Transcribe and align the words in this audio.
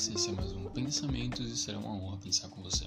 Max, 0.00 0.08
esse 0.08 0.30
é 0.30 0.32
mais 0.32 0.50
um 0.52 0.64
Pensamentos 0.70 1.52
e 1.52 1.56
será 1.56 1.78
uma 1.78 1.90
honra 1.90 2.16
pensar 2.16 2.48
com 2.48 2.62
você. 2.62 2.86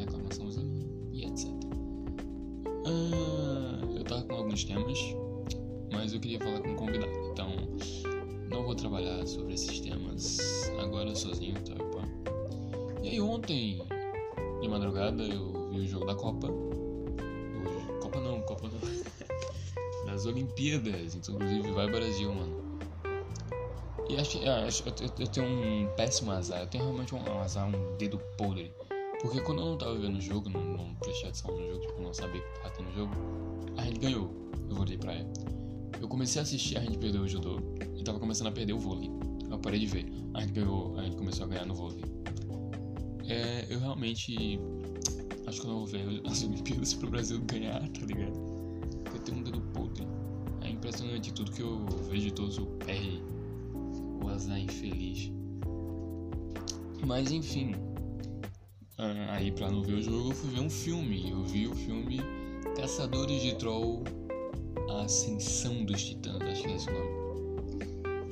Uma 0.00 0.04
reclamaçãozinha 0.04 0.86
e 1.12 1.24
etc. 1.24 1.48
Ah, 2.86 3.86
eu 3.94 4.04
tava 4.04 4.22
com 4.22 4.34
alguns 4.34 4.64
temas, 4.64 4.98
mas 5.92 6.12
eu 6.12 6.20
queria 6.20 6.38
falar 6.38 6.60
com 6.60 6.70
um 6.70 6.76
convidado. 6.76 7.12
Então, 7.32 7.50
não 8.50 8.64
vou 8.64 8.74
trabalhar 8.74 9.26
sobre 9.26 9.54
esses 9.54 9.80
temas 9.80 10.38
agora 10.80 11.14
sozinho, 11.14 11.54
tá? 11.62 11.74
Opa. 11.74 12.08
E 13.02 13.08
aí 13.10 13.20
ontem, 13.20 13.82
de 14.60 14.68
madrugada, 14.68 15.22
eu 15.22 15.70
vi 15.70 15.80
o 15.80 15.86
jogo 15.86 16.06
da 16.06 16.14
Copa. 16.14 16.48
Copa 18.00 18.20
não, 18.20 18.40
Copa 18.42 18.68
não. 18.68 20.06
das 20.10 20.26
Olimpíadas. 20.26 21.14
Então, 21.14 21.34
inclusive, 21.34 21.70
vai 21.72 21.90
Brasil, 21.90 22.32
mano. 22.32 22.70
E 24.08 24.16
acho, 24.16 24.40
ah, 24.48 24.64
acho 24.66 24.82
eu, 24.88 24.92
eu, 25.06 25.10
eu, 25.20 25.26
tenho 25.28 25.46
um 25.46 25.86
péssimo 25.94 26.32
azar. 26.32 26.60
Eu 26.60 26.66
tenho 26.66 26.84
realmente 26.84 27.14
um, 27.14 27.18
um 27.18 27.40
azar, 27.40 27.68
um 27.68 27.96
dedo 27.96 28.18
podre. 28.36 28.72
Porque 29.20 29.40
quando 29.40 29.60
eu 29.60 29.66
não 29.66 29.78
tava 29.78 29.98
vendo 29.98 30.16
o 30.16 30.20
jogo, 30.20 30.48
não, 30.48 30.64
não 30.64 30.94
prestei 30.94 31.28
atenção 31.28 31.54
no 31.54 31.66
jogo, 31.66 31.80
tipo, 31.80 32.02
não 32.02 32.14
sabia 32.14 32.40
que 32.40 32.60
tava 32.60 32.70
tendo 32.70 32.92
jogo, 32.94 33.12
a 33.76 33.84
gente 33.84 34.00
ganhou. 34.00 34.30
Eu 34.68 34.74
voltei 34.74 34.96
pra 34.96 35.12
ela. 35.12 35.30
Eu 36.00 36.08
comecei 36.08 36.40
a 36.40 36.42
assistir, 36.42 36.78
a 36.78 36.80
gente 36.80 36.96
perdeu 36.96 37.22
o 37.22 37.28
judô 37.28 37.60
e 37.96 38.02
tava 38.02 38.18
começando 38.18 38.46
a 38.46 38.52
perder 38.52 38.72
o 38.72 38.78
vôlei. 38.78 39.10
Eu 39.50 39.58
parei 39.58 39.80
de 39.80 39.86
ver. 39.86 40.06
A 40.32 40.40
gente 40.40 40.52
ganhou, 40.52 40.96
a 40.98 41.02
gente 41.02 41.16
começou 41.16 41.44
a 41.44 41.48
ganhar 41.48 41.66
no 41.66 41.74
vôlei. 41.74 42.04
É, 43.28 43.66
eu 43.68 43.78
realmente 43.78 44.58
acho 45.46 45.60
que 45.60 45.66
eu 45.66 45.70
não 45.70 45.78
vou 45.80 45.86
ver 45.86 46.22
as 46.24 46.42
Olimpíadas 46.42 46.94
pro 46.94 47.10
Brasil 47.10 47.40
ganhar, 47.42 47.80
tá 47.90 48.06
ligado? 48.06 48.32
Eu 49.12 49.18
tenho 49.20 49.38
um 49.38 49.42
dedo 49.42 49.60
podre. 49.72 50.06
É 50.62 50.70
impressionante 50.70 51.32
tudo 51.34 51.52
que 51.52 51.60
eu 51.60 51.84
vejo 52.08 52.26
de 52.26 52.32
todos 52.32 52.58
o 52.58 52.66
pé, 52.66 53.00
o 54.22 54.28
azar 54.28 54.58
infeliz. 54.58 55.30
Mas 57.06 57.30
enfim, 57.30 57.74
ah, 59.02 59.32
aí 59.32 59.50
pra 59.50 59.70
não 59.70 59.82
ver 59.82 59.94
o 59.94 60.02
jogo 60.02 60.28
eu 60.28 60.34
fui 60.34 60.50
ver 60.50 60.60
um 60.60 60.68
filme. 60.68 61.30
Eu 61.30 61.42
vi 61.42 61.66
o 61.66 61.74
filme 61.74 62.20
Caçadores 62.76 63.40
de 63.40 63.54
Troll 63.54 64.04
A 64.90 65.04
Ascensão 65.04 65.86
dos 65.86 66.04
Titãs, 66.04 66.38
acho 66.42 66.62
que 66.62 66.68
é 66.68 66.76
esse 66.76 66.90
nome. 66.90 67.08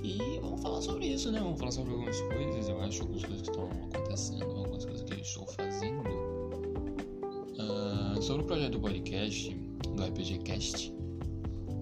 E 0.04 0.38
vamos 0.42 0.60
falar 0.60 0.82
sobre 0.82 1.06
isso, 1.06 1.32
né? 1.32 1.40
Vamos 1.40 1.58
falar 1.58 1.70
sobre 1.70 1.92
algumas 1.92 2.20
coisas, 2.20 2.68
eu 2.68 2.80
acho, 2.82 3.00
algumas 3.00 3.24
coisas 3.24 3.42
que 3.42 3.50
estão 3.50 3.64
acontecendo, 3.64 4.44
algumas 4.44 4.84
coisas 4.84 5.02
que 5.04 5.14
eu 5.14 5.18
estou 5.18 5.46
fazendo. 5.46 6.08
Uh, 7.58 8.22
sobre 8.22 8.42
o 8.42 8.46
projeto 8.46 8.72
do 8.72 8.80
podcast, 8.80 9.54
do 9.96 10.04
RPG 10.04 10.38
Cast, 10.44 10.92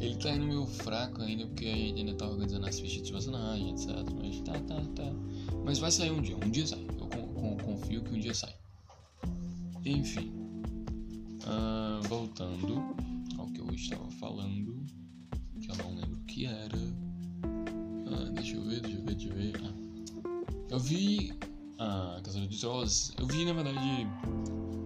ele 0.00 0.16
tá 0.16 0.31
indo 0.31 0.47
meio 0.47 0.65
fraco 0.65 1.22
ainda 1.22 1.44
porque 1.47 1.66
a 1.66 1.75
gente 1.75 1.99
ainda 1.99 2.15
tá 2.15 2.28
organizando 2.28 2.66
as 2.66 2.78
fichas 2.78 3.03
de 3.03 3.12
personagem, 3.12 3.71
etc. 3.71 3.89
Mas 4.16 4.41
tá, 4.43 4.53
tá, 4.60 4.81
tá. 4.94 5.12
Mas 5.65 5.81
vai 5.81 5.91
sair 5.91 6.12
um 6.12 6.22
dia, 6.22 6.37
um 6.37 6.50
dia 6.50 6.66
sai. 6.66 6.87
Eu 7.00 7.56
confio 7.65 8.03
que 8.03 8.15
um 8.15 8.19
dia 8.19 8.33
sai. 8.33 8.56
Enfim, 9.86 10.32
uh, 11.44 12.02
voltando 12.08 12.82
ao 13.38 13.47
que 13.47 13.60
eu 13.60 13.70
estava 13.72 14.10
falando, 14.10 14.84
que 15.60 15.70
eu 15.70 15.76
não 15.76 15.94
lembro 15.94 16.16
o 16.16 16.24
que 16.24 16.44
era. 16.44 16.76
Uh, 16.76 18.32
deixa 18.34 18.56
eu 18.56 18.64
ver, 18.64 18.80
deixa 18.80 18.98
eu 18.98 19.04
ver, 19.04 19.14
deixa 19.14 19.28
eu 19.28 19.36
ver. 19.36 19.52
Ah, 19.62 19.74
eu 20.70 20.80
vi 20.80 21.32
a 21.78 22.20
Caçador 22.24 22.48
de 22.48 22.58
Trolls. 22.58 23.12
Eu 23.16 23.28
vi, 23.28 23.44
na 23.44 23.52
verdade, 23.52 23.78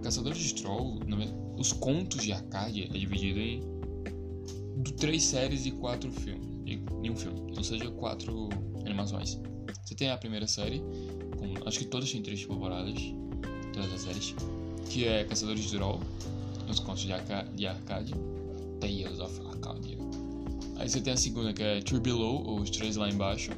Caçador 0.02 0.34
de 0.34 0.54
Trolls. 0.54 1.00
Os 1.56 1.72
contos 1.72 2.22
de 2.22 2.34
Arcadia 2.34 2.84
é 2.84 2.98
dividido 2.98 3.40
em 3.40 3.62
três 4.98 5.24
séries 5.24 5.64
e 5.64 5.70
quatro 5.70 6.12
filmes. 6.12 6.46
Em 6.66 7.10
um 7.10 7.16
filme, 7.16 7.40
ou 7.56 7.64
seja, 7.64 7.90
quatro 7.92 8.50
animações. 8.84 9.40
Você 9.82 9.94
tem 9.94 10.10
a 10.10 10.18
primeira 10.18 10.46
série, 10.46 10.82
com, 11.38 11.66
acho 11.66 11.78
que 11.78 11.86
todas 11.86 12.12
têm 12.12 12.22
três 12.22 12.44
temporadas, 12.44 13.00
todas 13.72 13.92
as 13.94 14.02
séries 14.02 14.34
que 14.90 15.06
é 15.06 15.22
Caçadores 15.22 15.70
de 15.70 15.76
Droll, 15.76 16.00
os 16.68 16.80
contos 16.80 17.02
de, 17.02 17.12
Arca 17.12 17.46
de 17.54 17.66
Arcadia, 17.66 18.16
Tales 18.80 19.20
of 19.20 19.40
Arcadia. 19.46 19.96
Aí 20.76 20.88
você 20.88 21.00
tem 21.00 21.12
a 21.12 21.16
segunda 21.16 21.52
que 21.52 21.62
é 21.62 21.80
Tree 21.80 22.00
Below, 22.00 22.44
ou 22.44 22.60
Os 22.60 22.70
Três 22.70 22.96
Lá 22.96 23.08
Embaixo. 23.08 23.52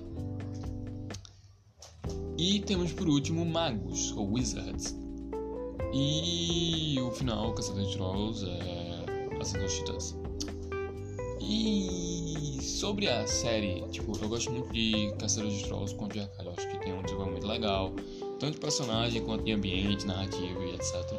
E 2.36 2.60
temos 2.60 2.92
por 2.92 3.08
último 3.08 3.46
Magos, 3.46 4.12
ou 4.12 4.34
Wizards. 4.34 4.94
E 5.94 6.98
o 7.00 7.10
final, 7.12 7.54
Caçador 7.54 7.86
de 7.86 7.92
Trolls, 7.92 8.46
é 8.46 9.36
Caçador 9.38 9.68
de 9.68 9.74
Titãs. 9.76 10.16
E 11.40 12.58
sobre 12.60 13.08
a 13.08 13.26
série, 13.26 13.82
tipo, 13.88 14.12
eu 14.20 14.28
gosto 14.28 14.50
muito 14.50 14.70
de 14.70 15.14
Caçador 15.18 15.50
de 15.50 15.64
Trolls 15.64 15.94
com 15.94 16.08
de 16.08 16.20
Arcadia. 16.20 16.50
Eu 16.50 16.54
acho 16.58 16.68
que 16.68 16.78
tem 16.78 16.92
um 16.92 17.02
desenvolvimento 17.02 17.46
legal 17.46 17.94
tanto 18.42 18.54
de 18.54 18.60
personagem 18.60 19.24
quanto 19.24 19.44
de 19.44 19.52
ambiente, 19.52 20.04
narrativa 20.04 20.64
e 20.64 20.74
etc. 20.74 21.14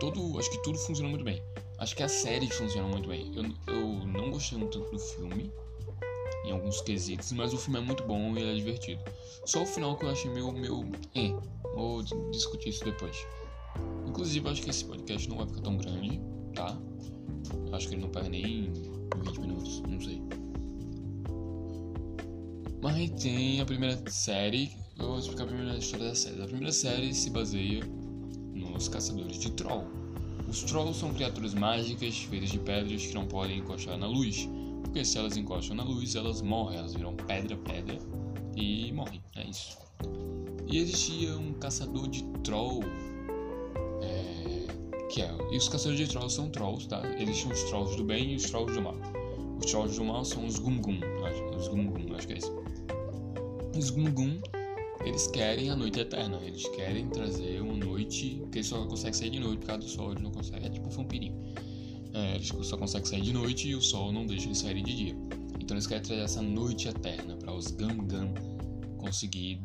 Todo, 0.00 0.38
acho 0.38 0.50
que 0.50 0.62
tudo 0.62 0.78
funciona 0.78 1.08
muito 1.08 1.24
bem. 1.24 1.42
Acho 1.78 1.94
que 1.94 2.02
a 2.02 2.08
série 2.08 2.48
funciona 2.48 2.88
muito 2.88 3.08
bem. 3.08 3.32
Eu, 3.34 3.44
eu 3.72 4.06
não 4.06 4.30
gostei 4.30 4.58
muito 4.58 4.78
do 4.78 4.98
filme, 4.98 5.52
em 6.44 6.52
alguns 6.52 6.80
quesitos, 6.80 7.32
mas 7.32 7.52
o 7.52 7.58
filme 7.58 7.78
é 7.78 7.82
muito 7.82 8.02
bom 8.04 8.36
e 8.36 8.42
é 8.42 8.54
divertido. 8.54 9.02
Só 9.44 9.62
o 9.62 9.66
final 9.66 9.96
que 9.96 10.04
eu 10.04 10.10
achei 10.10 10.30
meio. 10.30 10.52
meio 10.52 10.84
eh, 11.14 11.32
vou 11.74 12.02
discutir 12.30 12.70
isso 12.70 12.84
depois. 12.84 13.16
Inclusive, 14.06 14.48
acho 14.48 14.62
que 14.62 14.70
esse 14.70 14.84
podcast 14.84 15.28
não 15.28 15.36
vai 15.38 15.46
ficar 15.46 15.60
tão 15.62 15.76
grande, 15.76 16.20
tá? 16.54 16.76
Acho 17.72 17.88
que 17.88 17.94
ele 17.94 18.02
não 18.02 18.10
pega 18.10 18.28
nem 18.28 18.72
20 18.72 19.40
minutos, 19.40 19.80
não 19.82 20.00
sei. 20.00 20.22
Mas 22.80 23.10
tem 23.22 23.60
a 23.60 23.66
primeira 23.66 23.98
série 24.10 24.70
eu 24.98 25.06
vou 25.06 25.18
explicar 25.18 25.44
a 25.44 25.46
primeira 25.46 25.78
história 25.78 26.08
da 26.08 26.14
série. 26.14 26.42
A 26.42 26.46
primeira 26.46 26.72
série 26.72 27.14
se 27.14 27.30
baseia 27.30 27.80
nos 28.78 28.86
caçadores 28.86 29.38
de 29.38 29.50
troll. 29.50 29.84
Os 30.48 30.62
trolls 30.62 31.00
são 31.00 31.12
criaturas 31.12 31.52
mágicas 31.52 32.16
feitas 32.18 32.48
de 32.48 32.60
pedras 32.60 33.04
que 33.04 33.12
não 33.12 33.26
podem 33.26 33.58
encostar 33.58 33.98
na 33.98 34.06
luz, 34.06 34.48
porque 34.84 35.04
se 35.04 35.18
elas 35.18 35.36
encostam 35.36 35.74
na 35.74 35.82
luz, 35.82 36.14
elas 36.14 36.40
morrem, 36.40 36.78
elas 36.78 36.94
viram 36.94 37.14
pedra, 37.14 37.56
pedra 37.56 37.98
e 38.56 38.92
morrem. 38.92 39.20
É 39.34 39.44
isso. 39.44 39.76
E 40.68 40.78
existia 40.78 41.36
um 41.36 41.52
caçador 41.54 42.08
de 42.08 42.22
troll. 42.44 42.84
É, 44.00 44.66
que 45.10 45.22
é, 45.22 45.36
e 45.50 45.56
os 45.56 45.68
caçadores 45.68 45.98
de 45.98 46.06
trolls 46.06 46.36
são 46.36 46.48
trolls, 46.48 46.86
tá? 46.86 47.02
Existem 47.18 47.50
os 47.50 47.62
trolls 47.64 47.96
do 47.96 48.04
bem 48.04 48.32
e 48.32 48.36
os 48.36 48.44
trolls 48.44 48.72
do 48.72 48.80
mal. 48.80 48.94
Os 49.58 49.66
trolls 49.66 49.98
do 49.98 50.04
mal 50.04 50.24
são 50.24 50.46
os 50.46 50.60
Gumgum, 50.60 51.00
acho, 51.26 51.44
os 51.56 51.66
Gumgum, 51.66 52.14
acho 52.14 52.28
que 52.28 52.34
é 52.34 52.38
isso. 52.38 52.56
Os 53.76 53.90
Gumgum 53.90 54.40
eles 55.04 55.26
querem 55.28 55.70
a 55.70 55.76
noite 55.76 56.00
eterna, 56.00 56.38
eles 56.42 56.66
querem 56.68 57.08
trazer 57.08 57.60
uma 57.60 57.76
noite 57.76 58.42
que 58.50 58.58
eles 58.58 58.66
só 58.66 58.84
conseguem 58.86 59.12
sair 59.12 59.30
de 59.30 59.40
noite 59.40 59.60
por 59.60 59.66
causa 59.66 59.82
do 59.82 59.88
sol, 59.88 60.10
eles 60.10 60.22
não 60.22 60.30
conseguem, 60.30 60.66
é 60.66 60.70
tipo 60.70 60.88
um 60.88 60.90
vampirinho. 60.90 61.54
É, 62.14 62.34
eles 62.34 62.48
só 62.48 62.76
conseguem 62.76 63.06
sair 63.06 63.22
de 63.22 63.32
noite 63.32 63.68
e 63.68 63.74
o 63.74 63.82
sol 63.82 64.12
não 64.12 64.26
deixa 64.26 64.46
eles 64.46 64.58
saírem 64.58 64.82
de 64.82 64.96
dia. 64.96 65.16
Então 65.60 65.76
eles 65.76 65.86
querem 65.86 66.02
trazer 66.02 66.22
essa 66.22 66.42
noite 66.42 66.88
eterna 66.88 67.36
para 67.36 67.54
os 67.54 67.70
Gam-Gam 67.70 68.32
conseguir 68.98 69.62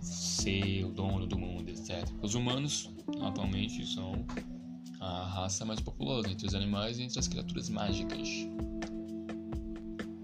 ser 0.00 0.84
o 0.84 0.90
dono 0.90 1.26
do 1.26 1.38
mundo, 1.38 1.68
etc. 1.68 2.08
Os 2.22 2.34
humanos 2.34 2.90
atualmente 3.20 3.86
são 3.86 4.24
a 5.00 5.26
raça 5.26 5.64
mais 5.64 5.80
populosa 5.80 6.30
entre 6.30 6.46
os 6.46 6.54
animais 6.54 6.98
e 6.98 7.02
entre 7.02 7.18
as 7.18 7.28
criaturas 7.28 7.68
mágicas. 7.68 8.28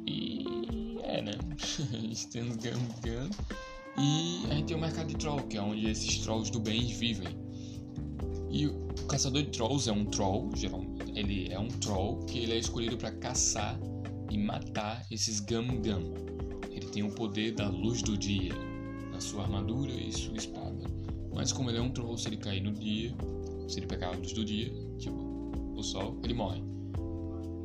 E 0.07 0.45
é, 1.03 1.23
né? 1.23 1.33
tem 2.33 2.43
os 2.43 2.57
Gam-Gam 2.57 3.31
e 3.99 4.47
a 4.51 4.55
gente 4.55 4.67
tem 4.67 4.77
o 4.77 4.81
mercado 4.81 5.09
de 5.09 5.17
troll, 5.17 5.43
que 5.43 5.57
é 5.57 5.63
onde 5.63 5.89
esses 5.89 6.19
trolls 6.19 6.51
do 6.51 6.61
bem 6.61 6.87
vivem. 6.87 7.37
E 8.51 8.67
o 8.67 9.07
caçador 9.09 9.43
de 9.43 9.51
trolls 9.51 9.89
é 9.89 9.93
um 9.93 10.05
troll, 10.05 10.51
geralmente, 10.55 11.13
ele 11.15 11.53
é 11.53 11.59
um 11.59 11.69
troll 11.69 12.21
que 12.27 12.39
ele 12.39 12.53
é 12.53 12.59
escolhido 12.59 12.97
para 12.97 13.11
caçar 13.13 13.79
e 14.31 14.39
matar 14.39 15.07
esses 15.11 15.41
Gam 15.41 15.81
Gam. 15.81 16.03
Ele 16.71 16.87
tem 16.87 17.03
o 17.03 17.11
poder 17.11 17.53
da 17.53 17.69
luz 17.69 18.03
do 18.03 18.17
dia 18.17 18.53
na 19.11 19.21
sua 19.21 19.43
armadura 19.43 19.93
e 19.93 20.11
sua 20.13 20.37
espada. 20.37 20.85
Mas 21.35 21.53
como 21.53 21.71
ele 21.71 21.79
é 21.79 21.83
um 21.83 21.91
troll, 21.91 22.17
se 22.17 22.29
ele 22.29 22.37
cair 22.37 22.63
no 22.63 22.73
dia, 22.73 23.15
se 23.69 23.79
ele 23.79 23.87
pegar 23.87 24.09
a 24.09 24.17
luz 24.17 24.33
do 24.33 24.45
dia, 24.45 24.73
tipo 24.99 25.53
o 25.75 25.83
sol, 25.83 26.19
ele 26.23 26.35
morre. 26.35 26.63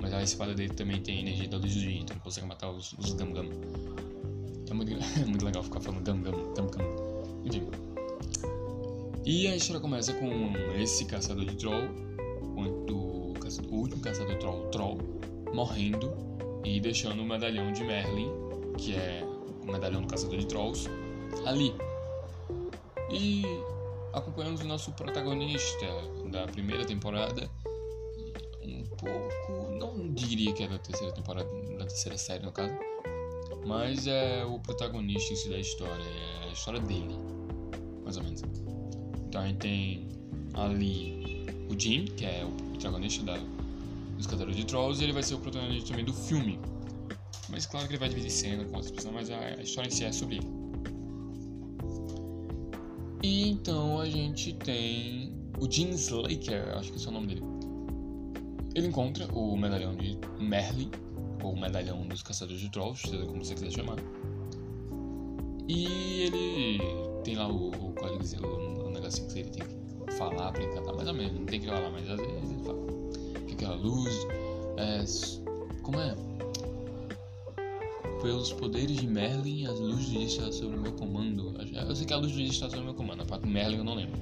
Mas 0.02 0.14
a 0.14 0.24
espada 0.24 0.54
dele 0.54 0.74
também 0.74 1.02
tem 1.02 1.20
energia 1.20 1.48
da 1.48 1.58
luz 1.58 1.74
do 1.74 1.82
dia, 1.82 2.00
então 2.00 2.16
ele 2.16 2.24
consegue 2.24 2.48
matar 2.48 2.70
os, 2.72 2.94
os 2.94 3.14
Gam 3.14 3.34
Gam. 3.34 3.50
É 4.70 4.74
muito, 4.74 4.92
é 5.22 5.26
muito 5.26 5.46
legal 5.46 5.64
ficar 5.64 5.80
falando 5.80 6.04
Gam 6.04 6.22
Gam, 6.22 6.54
Gam 6.54 6.68
Gam. 6.68 6.86
Enfim. 7.46 7.68
E 9.26 9.48
a 9.48 9.56
história 9.56 9.82
começa 9.82 10.14
com 10.14 10.54
esse 10.80 11.06
caçador 11.06 11.46
de 11.46 11.56
troll, 11.56 11.90
o, 12.56 13.34
o 13.70 13.76
último 13.76 14.02
caçador 14.02 14.34
de 14.34 14.40
troll, 14.40 14.70
troll, 14.70 14.98
morrendo 15.54 16.14
e 16.64 16.80
deixando 16.80 17.22
o 17.22 17.26
medalhão 17.26 17.72
de 17.72 17.84
Merlin, 17.84 18.32
que 18.78 18.96
é 18.96 19.24
o 19.62 19.72
medalhão 19.72 20.02
do 20.02 20.08
caçador 20.08 20.38
de 20.38 20.46
trolls, 20.46 20.90
ali. 21.46 21.74
E 23.12 23.44
acompanhamos 24.14 24.62
o 24.62 24.66
nosso 24.66 24.92
protagonista 24.94 25.86
da 26.30 26.48
primeira 26.48 26.86
temporada, 26.86 27.50
um 28.64 28.84
pouco, 28.84 29.72
não 29.78 30.14
diria 30.14 30.54
que 30.54 30.64
é 30.64 30.68
da 30.68 30.80
terceira 30.80 31.14
temporada, 31.14 31.50
da 31.78 31.86
terceira 31.86 32.18
série 32.18 32.46
no 32.46 32.52
caso, 32.52 32.74
mas 33.68 34.08
é 34.08 34.46
o 34.46 34.60
protagonista 34.60 35.34
em 35.34 35.36
si 35.36 35.50
da 35.50 35.60
história, 35.60 36.04
é 36.04 36.50
a 36.50 36.54
história 36.54 36.80
dele, 36.80 37.16
mais 38.04 38.16
ou 38.16 38.24
menos. 38.24 38.42
Então 39.28 39.42
a 39.42 39.48
gente 39.48 39.58
tem 39.58 40.08
ali 40.54 41.46
o 41.70 41.78
Jim, 41.78 42.06
que 42.06 42.26
é 42.26 42.46
o 42.46 42.52
protagonista 42.72 43.26
da, 43.26 43.38
dos 44.16 44.26
Catadores 44.26 44.56
de 44.56 44.66
Trolls, 44.66 45.02
e 45.02 45.06
ele 45.06 45.14
vai 45.14 45.22
ser 45.22 45.36
o 45.36 45.40
protagonista 45.40 45.90
também 45.90 46.06
do 46.06 46.14
filme. 46.14 46.58
Mas 47.50 47.66
claro 47.66 47.88
que 47.88 47.94
ele 47.94 48.00
vai 48.00 48.10
dividir 48.10 48.32
cena 48.32 48.64
com 48.64 48.76
outras 48.76 48.92
pessoas, 48.92 49.14
mas 49.14 49.30
a, 49.30 49.38
a 49.38 49.62
história 49.62 49.90
em 49.90 49.92
si 49.92 50.06
é 50.06 50.12
sobre 50.14 50.38
ele. 50.38 50.48
E 53.24 53.50
então 53.50 54.00
a 54.00 54.10
gente 54.10 54.54
tem 54.54 55.34
o 55.60 55.70
Jim 55.70 55.90
Slaker, 55.90 56.78
acho 56.78 56.94
que 56.94 57.06
é 57.06 57.10
o 57.10 57.12
nome 57.12 57.28
dele. 57.28 57.44
Ele 58.76 58.88
encontra 58.88 59.28
o 59.34 59.58
medalhão 59.58 59.96
de 59.96 60.18
Merlin, 60.40 60.90
ou 61.44 61.56
medalhão 61.56 62.06
dos 62.08 62.24
caçadores 62.24 62.62
de 62.62 62.70
trolls, 62.70 63.08
seja 63.08 63.26
como 63.26 63.44
você 63.44 63.54
quiser 63.54 63.72
chamar. 63.72 63.98
E 65.68 66.24
ele 66.24 66.80
tem 67.24 67.36
lá 67.36 67.48
o, 67.50 67.70
o 67.70 67.94
códigozinho, 67.94 68.46
o, 68.46 68.88
o 68.88 68.90
negocinho 68.90 69.28
que 69.28 69.40
ele 69.40 69.50
tem 69.50 69.64
que 69.64 70.14
falar 70.18 70.52
pra 70.52 70.64
encantar, 70.64 70.96
mais 70.96 71.08
ou 71.08 71.14
menos, 71.14 71.34
não 71.34 71.46
tem 71.46 71.60
que 71.60 71.68
falar, 71.68 71.90
mas 71.90 72.10
às 72.10 72.20
vezes 72.20 72.52
ele 72.52 72.64
fala. 72.64 72.80
Que 73.48 73.54
aquela 73.54 73.76
luz. 73.76 74.28
É, 74.78 75.04
como 75.82 76.00
é? 76.00 76.16
Pelos 78.22 78.52
poderes 78.54 78.98
de 78.98 79.08
Merlin, 79.08 79.66
as 79.68 79.80
luzes 79.80 80.06
do 80.06 80.12
dia 80.12 80.26
está 80.26 80.52
sob 80.52 80.76
o 80.76 80.82
meu 80.82 80.92
comando. 80.94 81.54
Eu 81.72 81.96
sei 81.96 82.06
que 82.06 82.14
a 82.14 82.18
luz 82.18 82.32
do 82.32 82.38
dia 82.38 82.48
está 82.48 82.70
sob 82.70 82.82
o 82.82 82.86
meu 82.86 82.94
comando, 82.94 83.22
a 83.22 83.26
parte 83.26 83.48
Merlin 83.48 83.78
eu 83.78 83.84
não 83.84 83.96
lembro. 83.96 84.20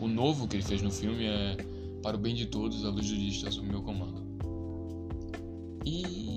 O 0.00 0.06
novo 0.06 0.46
que 0.46 0.56
ele 0.56 0.62
fez 0.62 0.80
no 0.80 0.92
filme 0.92 1.26
é 1.26 1.56
Para 2.02 2.16
o 2.16 2.20
bem 2.20 2.34
de 2.34 2.46
todos, 2.46 2.84
a 2.84 2.88
luz 2.88 3.08
do 3.08 3.16
dia 3.16 3.30
está 3.30 3.50
sob 3.50 3.66
o 3.66 3.70
meu 3.70 3.82
comando. 3.82 4.22
E, 5.84 6.27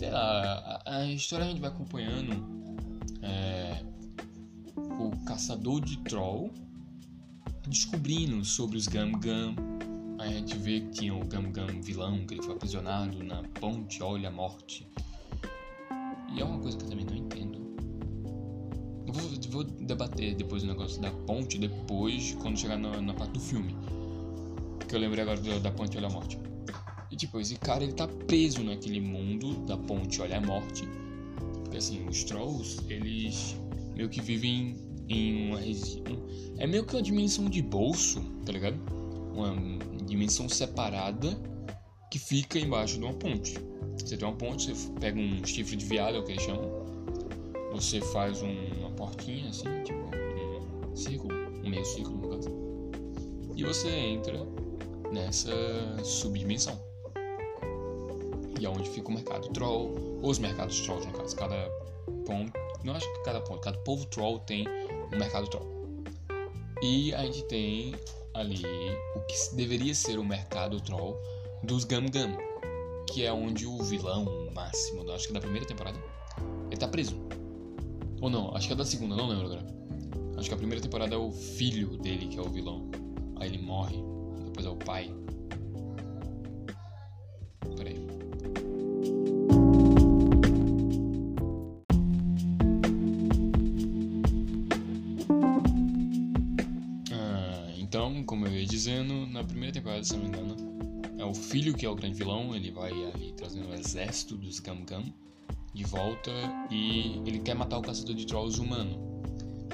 sei 0.00 0.10
lá, 0.10 0.80
a, 0.86 0.96
a 0.96 1.06
história 1.12 1.44
a 1.44 1.48
gente 1.48 1.60
vai 1.60 1.68
acompanhando 1.68 2.32
é, 3.20 3.84
o 4.98 5.10
caçador 5.26 5.82
de 5.82 5.98
troll 5.98 6.50
descobrindo 7.68 8.42
sobre 8.42 8.78
os 8.78 8.88
Gam 8.88 9.12
Gam. 9.12 9.54
A 10.18 10.26
gente 10.26 10.56
vê 10.56 10.80
que 10.80 10.90
tinha 10.92 11.14
o 11.14 11.22
Gam 11.26 11.52
Gam 11.52 11.82
vilão, 11.82 12.24
que 12.26 12.32
ele 12.32 12.42
foi 12.42 12.54
aprisionado 12.54 13.22
na 13.22 13.42
ponte 13.60 14.02
Olha 14.02 14.30
a 14.30 14.32
Morte. 14.32 14.88
E 16.34 16.40
é 16.40 16.44
uma 16.44 16.58
coisa 16.60 16.78
que 16.78 16.84
eu 16.84 16.88
também 16.88 17.04
não 17.04 17.16
entendo. 17.16 17.60
Vou, 19.06 19.30
vou 19.50 19.64
debater 19.64 20.34
depois 20.34 20.62
o 20.62 20.66
negócio 20.66 20.98
da 21.02 21.10
ponte, 21.10 21.58
depois, 21.58 22.34
quando 22.40 22.58
chegar 22.58 22.78
na, 22.78 23.02
na 23.02 23.12
parte 23.12 23.32
do 23.32 23.40
filme. 23.40 23.76
Que 24.88 24.94
eu 24.94 24.98
lembrei 24.98 25.22
agora 25.22 25.38
da, 25.38 25.58
da 25.58 25.70
ponte 25.70 25.98
Olha 25.98 26.06
a 26.06 26.10
Morte. 26.10 26.38
E 27.10 27.16
tipo, 27.16 27.40
esse 27.40 27.56
cara 27.56 27.82
ele 27.82 27.92
tá 27.92 28.06
preso 28.06 28.62
naquele 28.62 29.00
mundo 29.00 29.66
da 29.66 29.76
ponte 29.76 30.20
Olha 30.22 30.38
a 30.38 30.40
Morte. 30.40 30.88
Porque 31.62 31.78
assim, 31.78 32.06
os 32.08 32.24
Trolls, 32.24 32.80
eles 32.88 33.56
meio 33.94 34.08
que 34.08 34.20
vivem 34.20 34.76
em 35.08 35.48
uma. 35.48 35.60
É 36.58 36.66
meio 36.66 36.84
que 36.84 36.94
uma 36.94 37.02
dimensão 37.02 37.50
de 37.50 37.60
bolso, 37.60 38.20
tá 38.46 38.52
ligado? 38.52 38.78
Uma 39.34 39.54
dimensão 40.04 40.48
separada 40.48 41.36
que 42.10 42.18
fica 42.18 42.58
embaixo 42.58 42.98
de 42.98 43.04
uma 43.04 43.14
ponte. 43.14 43.54
Você 43.98 44.16
tem 44.16 44.26
uma 44.26 44.36
ponte, 44.36 44.74
você 44.74 44.90
pega 44.98 45.18
um 45.18 45.44
chifre 45.44 45.76
de 45.76 45.84
viado, 45.84 46.16
é 46.16 46.18
o 46.18 46.24
que 46.24 46.32
eles 46.32 46.42
chamam. 46.42 46.68
Você 47.72 48.00
faz 48.00 48.42
um, 48.42 48.80
uma 48.80 48.90
portinha 48.90 49.48
assim, 49.48 49.64
tipo 49.84 50.00
um 50.90 50.96
círculo, 50.96 51.34
um 51.64 51.68
meio 51.68 51.84
círculo 51.84 52.16
no 52.18 52.28
caso. 52.28 52.50
E 53.56 53.64
você 53.64 53.88
entra 53.88 54.46
nessa 55.12 55.52
subdimensão. 56.02 56.89
E 58.60 58.66
é 58.66 58.68
onde 58.68 58.88
fica 58.90 59.08
o 59.08 59.12
mercado 59.12 59.48
troll, 59.48 60.20
os 60.22 60.38
mercados 60.38 60.78
trolls 60.82 61.06
no 61.06 61.14
caso. 61.14 61.34
Cada 61.34 61.56
ponto, 62.26 62.52
não 62.84 62.94
acho 62.94 63.10
que 63.14 63.22
cada 63.24 63.40
ponto, 63.40 63.60
cada 63.60 63.78
povo 63.78 64.04
troll 64.06 64.38
tem 64.40 64.66
um 65.12 65.18
mercado 65.18 65.48
troll. 65.48 66.04
E 66.82 67.14
a 67.14 67.24
gente 67.24 67.42
tem 67.44 67.94
ali 68.34 68.62
o 69.16 69.20
que 69.20 69.56
deveria 69.56 69.94
ser 69.94 70.18
o 70.18 70.24
mercado 70.24 70.78
troll 70.82 71.18
dos 71.62 71.84
Gam 71.84 72.06
Gam, 72.10 72.36
que 73.08 73.24
é 73.24 73.32
onde 73.32 73.66
o 73.66 73.82
vilão 73.82 74.26
máximo, 74.54 75.10
acho 75.10 75.28
que 75.28 75.32
da 75.32 75.40
primeira 75.40 75.66
temporada, 75.66 75.98
ele 76.70 76.76
tá 76.76 76.86
preso. 76.86 77.16
Ou 78.20 78.28
não, 78.28 78.54
acho 78.54 78.66
que 78.66 78.74
é 78.74 78.76
da 78.76 78.84
segunda, 78.84 79.16
não 79.16 79.26
lembro 79.26 79.46
agora. 79.46 79.66
Acho 80.36 80.48
que 80.48 80.54
a 80.54 80.58
primeira 80.58 80.82
temporada 80.82 81.14
é 81.14 81.18
o 81.18 81.30
filho 81.30 81.96
dele 81.96 82.28
que 82.28 82.38
é 82.38 82.42
o 82.42 82.48
vilão. 82.48 82.90
Aí 83.36 83.48
ele 83.48 83.58
morre, 83.58 83.96
depois 84.44 84.66
é 84.66 84.70
o 84.70 84.76
pai. 84.76 85.10
O 101.30 101.34
filho 101.34 101.74
que 101.74 101.86
é 101.86 101.88
o 101.88 101.94
grande 101.94 102.16
vilão, 102.16 102.54
ele 102.54 102.70
vai 102.70 102.90
ali 102.90 103.32
trazendo 103.36 103.68
o 103.68 103.74
exército 103.74 104.36
dos 104.36 104.58
Gam 104.58 104.84
Gam 104.84 105.04
de 105.72 105.84
volta 105.84 106.30
e 106.70 107.20
ele 107.24 107.38
quer 107.38 107.54
matar 107.54 107.78
o 107.78 107.82
caçador 107.82 108.16
de 108.16 108.26
trolls 108.26 108.60
humano. 108.60 109.22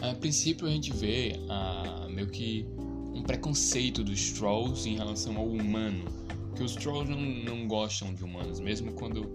A 0.03 0.15
princípio 0.15 0.67
a 0.67 0.71
gente 0.71 0.93
vê 0.93 1.41
ah, 1.49 2.07
meio 2.11 2.29
que 2.29 2.67
um 3.15 3.23
preconceito 3.23 4.05
dos 4.05 4.33
trolls 4.33 4.87
em 4.87 4.97
relação 4.97 5.37
ao 5.39 5.47
humano, 5.47 6.05
que 6.55 6.63
os 6.63 6.75
trolls 6.75 7.11
não, 7.11 7.21
não 7.21 7.67
gostam 7.67 8.15
de 8.15 8.23
humanos, 8.23 8.61
mesmo 8.61 8.93
quando 8.93 9.31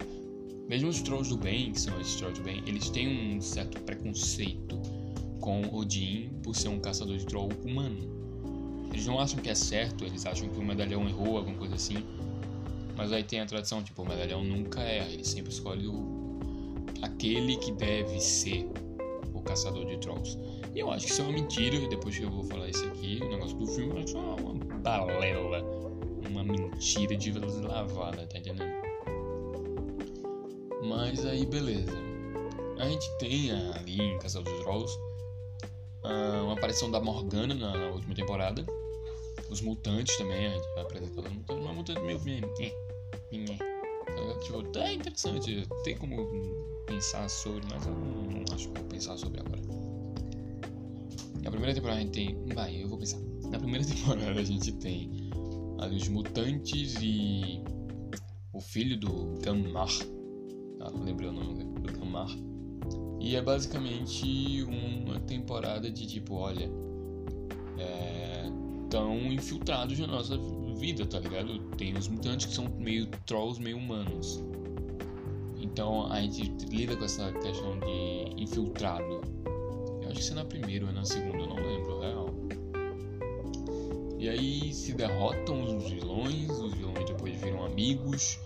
mesmo 0.68 0.88
os 0.88 1.02
trolls 1.02 1.28
do 1.28 1.36
bem, 1.36 1.72
que 1.72 1.80
são 1.80 2.00
esses 2.00 2.14
trolls 2.14 2.40
do 2.40 2.44
bem, 2.44 2.62
eles 2.66 2.88
têm 2.88 3.36
um 3.36 3.40
certo 3.40 3.80
preconceito 3.82 4.80
com 5.40 5.62
Odin 5.74 6.30
por 6.44 6.54
ser 6.54 6.68
um 6.68 6.78
caçador 6.78 7.16
de 7.16 7.26
troll 7.26 7.50
humano. 7.64 8.31
Eles 8.92 9.06
não 9.06 9.18
acham 9.18 9.40
que 9.40 9.48
é 9.48 9.54
certo, 9.54 10.04
eles 10.04 10.26
acham 10.26 10.48
que 10.48 10.58
o 10.58 10.62
medalhão 10.62 11.08
errou, 11.08 11.38
alguma 11.38 11.56
coisa 11.56 11.74
assim. 11.74 12.04
Mas 12.94 13.10
aí 13.10 13.24
tem 13.24 13.40
a 13.40 13.46
tradição, 13.46 13.82
tipo, 13.82 14.02
o 14.02 14.06
medalhão 14.06 14.44
nunca 14.44 14.80
erra, 14.80 15.08
ele 15.10 15.24
sempre 15.24 15.50
escolhe 15.50 15.86
o... 15.86 16.84
aquele 17.00 17.56
que 17.56 17.72
deve 17.72 18.20
ser 18.20 18.68
o 19.32 19.40
caçador 19.40 19.86
de 19.86 19.96
trolls. 19.98 20.38
E 20.74 20.80
eu 20.80 20.90
acho 20.90 21.06
que 21.06 21.12
isso 21.12 21.22
é 21.22 21.24
uma 21.24 21.32
mentira, 21.32 21.88
depois 21.88 22.18
que 22.18 22.24
eu 22.24 22.30
vou 22.30 22.44
falar 22.44 22.68
isso 22.68 22.84
aqui, 22.86 23.20
o 23.22 23.28
negócio 23.28 23.56
do 23.56 23.66
filme, 23.66 23.94
eu 23.96 24.04
acho 24.04 24.18
uma 24.18 24.54
balela, 24.80 25.64
uma 26.28 26.44
mentira 26.44 27.16
de 27.16 27.32
lavada, 27.32 28.26
tá 28.26 28.38
entendendo? 28.38 28.72
Mas 30.82 31.24
aí, 31.24 31.46
beleza. 31.46 31.96
A 32.78 32.88
gente 32.88 33.18
tem 33.18 33.52
ali 33.52 34.02
em 34.02 34.18
Caçador 34.18 34.52
dos 34.52 34.62
Trolls 34.62 34.98
uma 36.42 36.54
aparição 36.54 36.90
da 36.90 37.00
Morgana 37.00 37.54
na, 37.54 37.76
na 37.76 37.88
última 37.90 38.14
temporada. 38.14 38.64
Os 39.52 39.60
mutantes 39.60 40.16
também, 40.16 40.46
a 40.46 40.54
gente 40.54 40.66
vai 40.74 40.82
apresentar 40.82 41.20
os 41.20 41.30
mutantes, 41.30 41.62
uma 41.62 41.74
mutante 41.74 42.00
meio. 42.00 42.18
É, 42.58 42.72
é, 44.08 44.38
tipo, 44.38 44.62
tá 44.62 44.90
interessante, 44.90 45.68
tem 45.84 45.94
como 45.98 46.26
pensar 46.86 47.28
sobre, 47.28 47.62
mas 47.70 47.86
eu 47.86 47.92
não, 47.92 48.44
acho 48.54 48.70
que 48.70 48.80
vou 48.80 48.88
pensar 48.88 49.18
sobre 49.18 49.40
agora. 49.40 49.60
Na 51.42 51.50
primeira 51.50 51.74
temporada 51.74 52.00
a 52.00 52.02
gente 52.02 52.12
tem. 52.12 52.54
Vai, 52.54 52.82
eu 52.82 52.88
vou 52.88 52.96
pensar. 52.96 53.18
Na 53.50 53.58
primeira 53.58 53.84
temporada 53.84 54.40
a 54.40 54.44
gente 54.44 54.72
tem 54.72 55.30
ali 55.80 55.96
os 55.96 56.08
mutantes 56.08 56.94
e 57.02 57.62
o 58.54 58.60
filho 58.60 58.98
do 58.98 59.38
Gammar. 59.42 59.90
Ah, 60.80 60.90
lembrei 60.94 61.28
o 61.28 61.32
nome 61.32 61.62
do 61.62 61.92
Gammar. 61.92 62.30
E 63.20 63.36
é 63.36 63.42
basicamente 63.42 64.62
uma 64.62 65.20
temporada 65.20 65.90
de 65.90 66.06
tipo, 66.06 66.36
olha, 66.36 66.64
é, 66.64 66.91
tão 68.92 69.16
infiltrados 69.32 69.98
na 69.98 70.06
nossa 70.06 70.38
vida, 70.78 71.06
tá 71.06 71.18
ligado? 71.18 71.58
Tem 71.78 71.96
os 71.96 72.08
mutantes 72.08 72.44
que 72.44 72.54
são 72.54 72.68
meio 72.78 73.06
trolls, 73.24 73.58
meio 73.58 73.78
humanos. 73.78 74.44
Então 75.58 76.12
a 76.12 76.20
gente 76.20 76.66
lida 76.66 76.94
com 76.94 77.06
essa 77.06 77.32
questão 77.32 77.80
de 77.80 78.42
infiltrado. 78.42 79.22
Acho 80.02 80.12
que 80.12 80.20
isso 80.20 80.32
é 80.32 80.34
na 80.34 80.44
primeira 80.44 80.84
ou 80.84 80.90
é 80.90 80.94
na 80.94 81.06
segunda, 81.06 81.38
eu 81.38 81.46
não 81.46 81.56
lembro, 81.56 82.00
real. 82.00 82.34
E 84.18 84.28
aí 84.28 84.74
se 84.74 84.92
derrotam 84.92 85.78
os 85.78 85.90
vilões, 85.90 86.50
os 86.50 86.74
vilões 86.74 87.06
depois 87.06 87.40
viram 87.40 87.64
amigos. 87.64 88.38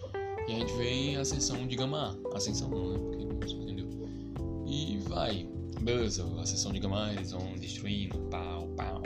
E 0.47 0.53
a 0.53 0.59
gente 0.61 0.73
vê 0.75 1.17
a 1.17 1.23
ascensão 1.23 1.67
de 1.67 1.75
Gama. 1.75 2.17
Ascensão 2.33 2.69
não, 2.69 2.91
né? 2.91 2.99
Porque 2.99 3.25
não 3.25 3.63
entendeu. 3.63 3.89
E 4.65 4.99
vai. 5.09 5.49
Beleza, 5.81 6.25
a 6.41 6.47
sessão 6.47 6.73
de 6.73 6.79
Gama, 6.79 7.13
eles 7.13 7.33
vão 7.33 7.55
destruindo. 7.57 8.17
Pau, 8.31 8.69
pau. 8.77 9.03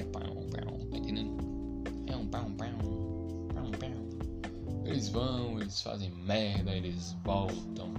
Eles 5.00 5.08
vão, 5.08 5.58
eles 5.58 5.80
fazem 5.80 6.10
merda, 6.10 6.76
eles 6.76 7.16
voltam. 7.24 7.94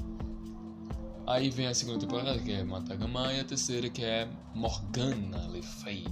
Aí 1.25 1.49
vem 1.49 1.65
a 1.65 1.73
segunda 1.73 1.97
temporada, 1.97 2.37
que 2.37 2.51
é 2.51 2.63
Matagama, 2.63 3.33
e 3.33 3.39
a 3.39 3.43
terceira, 3.43 3.89
que 3.89 4.03
é 4.03 4.29
Morgana 4.53 5.47
Le 5.47 5.63
Fay. 5.63 6.03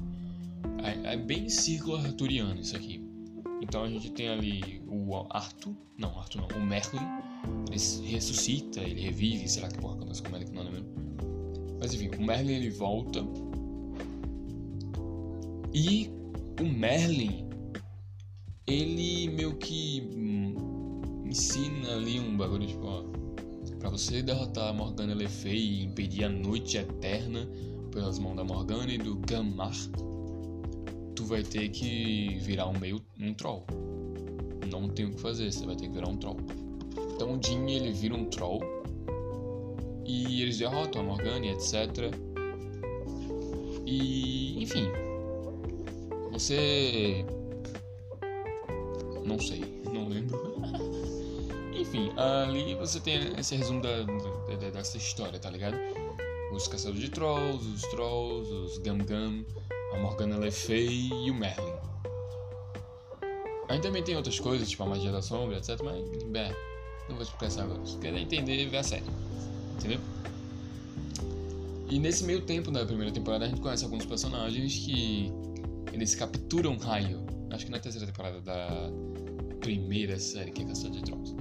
É, 0.83 1.13
é 1.13 1.15
bem 1.15 1.47
círculo 1.47 1.97
arturiano 1.97 2.59
isso 2.59 2.75
aqui. 2.75 3.07
Então 3.61 3.83
a 3.83 3.87
gente 3.87 4.09
tem 4.09 4.29
ali 4.29 4.81
o 4.87 5.15
Arthur, 5.29 5.75
não, 5.95 6.17
Arthur 6.17 6.41
não, 6.41 6.59
o 6.59 6.65
Merlin. 6.65 7.05
Ele 7.71 8.07
ressuscita, 8.09 8.79
ele 8.79 8.99
revive, 8.99 9.47
sei 9.47 9.61
lá 9.61 9.69
que 9.69 9.77
porra 9.77 9.93
acontece 9.93 10.23
com 10.23 10.29
o 10.29 10.31
Merlin, 10.31 10.51
não 10.51 10.63
lembro. 10.63 10.85
Mas 11.79 11.93
enfim, 11.93 12.09
o 12.17 12.25
Merlin 12.25 12.53
ele 12.53 12.71
volta. 12.71 13.23
E 15.71 16.09
o 16.59 16.63
Merlin, 16.63 17.47
ele 18.65 19.29
meio 19.29 19.55
que 19.55 20.09
hum, 20.15 20.78
ensina 21.29 21.93
ali 21.93 22.19
um 22.19 22.35
bagulho 22.35 22.65
tipo, 22.65 22.85
ó, 22.87 23.03
pra 23.77 23.89
você 23.89 24.23
derrotar 24.23 24.69
a 24.69 24.73
Morgana 24.73 25.13
Le 25.13 25.27
Fay 25.27 25.55
e 25.55 25.83
impedir 25.83 26.23
a 26.23 26.29
noite 26.29 26.77
eterna 26.77 27.47
pelas 27.91 28.17
mãos 28.17 28.35
da 28.35 28.43
Morgana 28.43 28.91
e 28.91 28.97
do 28.97 29.15
Gamar, 29.15 29.75
tu 31.15 31.25
vai 31.25 31.43
ter 31.43 31.69
que 31.69 32.37
virar 32.39 32.67
um 32.67 32.79
meio 32.79 32.99
um 33.19 33.33
troll. 33.33 33.63
Não 34.71 34.89
tem 34.89 35.05
o 35.05 35.11
que 35.11 35.21
fazer, 35.21 35.51
você 35.51 35.65
vai 35.65 35.75
ter 35.75 35.87
que 35.87 35.93
virar 35.93 36.09
um 36.09 36.17
troll. 36.17 36.37
Então 37.13 37.37
o 37.37 37.43
Jimmy 37.43 37.75
ele 37.75 37.91
vira 37.91 38.15
um 38.15 38.25
troll 38.25 38.59
e 40.05 40.41
eles 40.41 40.57
derrotam 40.57 41.01
a 41.01 41.05
Morgana 41.05 41.45
etc. 41.45 42.11
E 43.85 44.61
enfim, 44.61 44.87
você 46.31 47.23
não 49.25 49.37
sei, 49.39 49.63
não 49.93 50.07
lembro. 50.07 50.48
Enfim, 51.89 52.11
ali 52.17 52.75
você 52.75 52.99
tem 52.99 53.33
esse 53.37 53.55
resumo 53.55 53.81
da, 53.81 54.03
da, 54.03 54.69
dessa 54.69 54.97
história, 54.97 55.39
tá 55.39 55.49
ligado? 55.49 55.75
Os 56.51 56.67
caçadores 56.67 57.01
de 57.01 57.09
trolls, 57.09 57.67
os 57.67 57.81
trolls, 57.81 58.51
os 58.51 58.77
Gum 58.77 58.99
Gum, 58.99 59.43
a 59.93 59.97
Morgana 59.97 60.37
Le 60.37 60.51
Fay 60.51 61.09
e 61.11 61.31
o 61.31 61.33
Merlin. 61.33 61.73
Aí 63.69 63.79
também 63.79 64.03
tem 64.03 64.15
outras 64.15 64.39
coisas, 64.39 64.69
tipo 64.69 64.83
a 64.83 64.85
magia 64.85 65.11
da 65.11 65.21
sombra, 65.21 65.57
etc. 65.57 65.79
Mas, 65.83 66.23
bem, 66.23 66.51
não 67.07 67.15
vou 67.15 67.23
explicar 67.23 67.47
isso 67.47 67.61
agora. 67.61 67.83
Se 67.85 67.97
quer 67.97 68.15
entender, 68.15 68.69
vê 68.69 68.77
a 68.77 68.83
série. 68.83 69.03
Entendeu? 69.77 69.99
E 71.89 71.97
nesse 71.97 72.23
meio 72.23 72.41
tempo 72.41 72.69
da 72.69 72.85
primeira 72.85 73.11
temporada, 73.11 73.45
a 73.45 73.47
gente 73.47 73.61
conhece 73.61 73.83
alguns 73.83 74.05
personagens 74.05 74.77
que 74.77 75.31
eles 75.91 76.13
capturam 76.13 76.77
raio. 76.77 77.25
Acho 77.49 77.65
que 77.65 77.71
na 77.71 77.79
terceira 77.79 78.05
temporada 78.05 78.41
da 78.41 78.91
primeira 79.59 80.19
série, 80.19 80.51
que 80.51 80.61
é 80.61 80.65
Caçador 80.65 80.97
de 80.97 81.03
Trolls. 81.03 81.35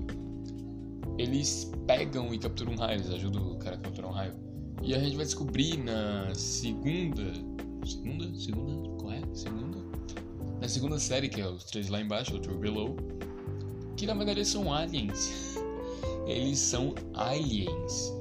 Eles 1.18 1.70
pegam 1.86 2.32
e 2.32 2.38
capturam 2.38 2.76
raio, 2.76 3.00
eles 3.00 3.10
ajudam 3.10 3.52
o 3.52 3.58
cara 3.58 3.76
a 3.76 3.78
capturar 3.78 4.10
um 4.10 4.14
raio. 4.14 4.34
E 4.82 4.94
a 4.94 4.98
gente 4.98 5.16
vai 5.16 5.24
descobrir 5.24 5.76
na 5.76 6.32
segunda 6.34 7.32
segunda, 7.88 8.34
segunda, 8.34 8.88
qual 9.00 9.12
é? 9.12 9.22
Segunda? 9.32 9.78
Na 10.60 10.68
segunda 10.68 10.98
série, 10.98 11.28
que 11.28 11.40
é 11.40 11.48
os 11.48 11.64
três 11.64 11.88
lá 11.88 12.00
embaixo, 12.00 12.36
o 12.36 12.40
True 12.40 12.58
Below, 12.58 12.96
que 13.96 14.06
na 14.06 14.14
verdade 14.14 14.44
são 14.44 14.72
aliens. 14.72 15.56
Eles 16.26 16.58
são 16.58 16.94
aliens. 17.14 18.12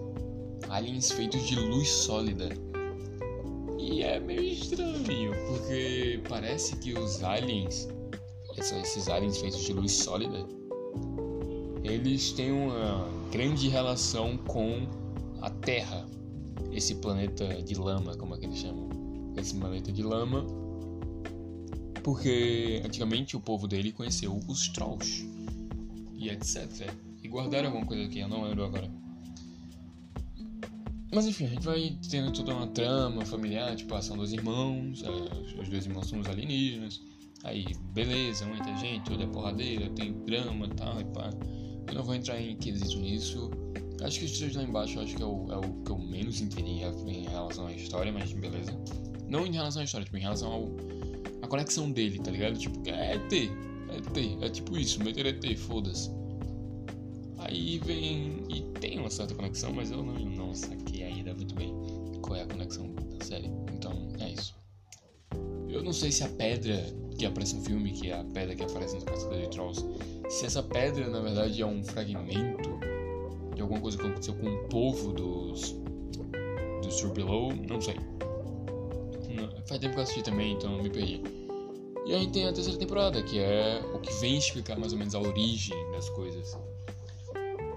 Aliens 0.69 1.11
feitos 1.11 1.45
de 1.47 1.55
luz 1.55 1.89
sólida. 1.89 2.49
E 3.79 4.01
é 4.03 4.19
meio 4.19 4.43
estranho, 4.43 5.31
porque 5.47 6.21
parece 6.27 6.75
que 6.77 6.93
os 6.93 7.23
aliens, 7.23 7.87
esses 8.57 9.07
aliens 9.07 9.37
feitos 9.39 9.61
de 9.61 9.73
luz 9.73 9.91
sólida, 9.91 10.45
eles 11.87 12.31
têm 12.31 12.51
uma 12.51 13.07
grande 13.31 13.67
relação 13.69 14.37
com 14.37 14.87
a 15.41 15.49
Terra, 15.49 16.07
esse 16.71 16.95
planeta 16.95 17.61
de 17.63 17.75
lama, 17.75 18.15
como 18.15 18.35
é 18.35 18.37
que 18.37 18.45
eles 18.45 18.57
chamam 18.57 18.89
esse 19.37 19.55
maleta 19.55 19.91
de 19.91 20.03
lama, 20.03 20.45
porque 22.03 22.81
antigamente 22.85 23.35
o 23.35 23.39
povo 23.39 23.67
dele 23.67 23.91
conheceu 23.91 24.39
os 24.47 24.67
trolls 24.69 25.27
e 26.15 26.29
etc. 26.29 26.91
E 27.23 27.27
guardaram 27.27 27.67
alguma 27.67 27.85
coisa 27.85 28.03
aqui, 28.05 28.19
eu 28.19 28.27
não 28.27 28.43
lembro 28.43 28.65
agora. 28.65 28.89
Mas 31.13 31.25
enfim, 31.25 31.45
a 31.45 31.49
gente 31.49 31.65
vai 31.65 31.97
tendo 32.09 32.33
toda 32.33 32.53
uma 32.53 32.67
trama 32.67 33.25
familiar, 33.25 33.75
tipo, 33.75 33.93
ah, 33.95 34.01
são 34.01 34.17
dois 34.17 34.33
irmãos, 34.33 35.03
é, 35.03 35.61
os 35.61 35.69
dois 35.69 35.85
irmãos 35.85 36.07
são 36.07 36.19
os 36.19 36.27
alienígenas. 36.27 37.01
Aí, 37.43 37.65
beleza, 37.93 38.45
muita 38.45 38.75
gente, 38.77 39.09
toda 39.09 39.23
é 39.23 39.27
porradeira, 39.27 39.89
tem 39.91 40.11
drama 40.25 40.65
e 40.65 40.69
tal, 40.69 40.99
e 40.99 41.05
pá. 41.05 41.29
Eu 41.87 41.93
não 41.95 42.03
vou 42.03 42.15
entrar 42.15 42.39
em 42.41 42.55
quesito 42.57 42.99
nisso. 42.99 43.49
Acho 44.03 44.19
que 44.19 44.25
os 44.25 44.37
três 44.37 44.55
lá 44.55 44.63
embaixo 44.63 44.99
acho 44.99 45.15
que 45.15 45.23
é 45.23 45.25
o, 45.25 45.51
é 45.51 45.57
o 45.57 45.73
que 45.83 45.91
eu 45.91 45.97
menos 45.97 46.39
entendi 46.39 46.71
em 46.71 47.23
relação 47.23 47.67
à 47.67 47.73
história, 47.73 48.11
mas 48.11 48.31
beleza. 48.31 48.77
Não 49.27 49.45
em 49.45 49.53
relação 49.53 49.81
à 49.81 49.85
história, 49.85 50.05
tipo, 50.05 50.17
em 50.17 50.21
relação 50.21 50.51
ao. 50.51 50.69
a 51.41 51.47
conexão 51.47 51.91
dele, 51.91 52.19
tá 52.19 52.31
ligado? 52.31 52.57
Tipo, 52.57 52.77
é 52.89 53.15
ET. 53.15 53.33
É 53.33 53.97
ET. 53.97 54.43
É 54.43 54.49
tipo 54.49 54.77
isso, 54.77 55.03
meter 55.03 55.25
ET, 55.25 55.57
foda-se. 55.57 56.11
Aí 57.39 57.79
vem. 57.79 58.43
E 58.49 58.61
tem 58.79 58.99
uma 58.99 59.09
certa 59.09 59.33
conexão, 59.33 59.73
mas 59.73 59.91
eu 59.91 60.03
não, 60.03 60.13
não 60.13 60.53
saquei 60.53 61.03
ainda 61.03 61.33
muito 61.33 61.55
bem 61.55 61.73
qual 62.21 62.35
é 62.35 62.43
a 62.43 62.47
conexão 62.47 62.93
da 62.93 63.25
série. 63.25 63.49
Então, 63.73 64.09
é 64.19 64.31
isso. 64.31 64.55
Eu 65.69 65.83
não 65.83 65.93
sei 65.93 66.11
se 66.11 66.23
a 66.23 66.29
pedra 66.29 66.85
que 67.17 67.25
aparece 67.25 67.55
no 67.55 67.61
filme, 67.63 67.91
que 67.91 68.09
é 68.09 68.19
a 68.19 68.23
pedra 68.23 68.55
que 68.55 68.63
aparece 68.63 68.95
no 68.95 69.05
Caçador 69.05 69.41
de 69.41 69.49
Trolls, 69.49 69.83
se 70.29 70.45
essa 70.45 70.61
pedra 70.63 71.09
na 71.09 71.19
verdade 71.21 71.61
é 71.61 71.65
um 71.65 71.83
fragmento 71.83 72.77
de 73.55 73.61
alguma 73.61 73.81
coisa 73.81 73.97
que 73.97 74.05
aconteceu 74.05 74.35
com 74.35 74.47
o 74.47 74.67
povo 74.67 75.13
dos. 75.13 75.75
dos 76.81 76.95
True 76.97 77.13
Below, 77.13 77.53
não 77.67 77.81
sei. 77.81 77.95
Faz 79.67 79.81
tempo 79.81 79.93
que 79.95 79.99
eu 79.99 80.03
assisti 80.03 80.23
também, 80.23 80.53
então 80.53 80.81
me 80.81 80.89
perdi. 80.89 81.21
E 82.05 82.13
aí 82.13 82.27
tem 82.27 82.47
a 82.47 82.53
terceira 82.53 82.79
temporada, 82.79 83.21
que 83.21 83.37
é 83.37 83.81
o 83.93 83.99
que 83.99 84.13
vem 84.13 84.37
explicar 84.37 84.79
mais 84.79 84.93
ou 84.93 84.99
menos 84.99 85.13
a 85.13 85.19
origem 85.19 85.75
das 85.91 86.07
coisas. 86.09 86.57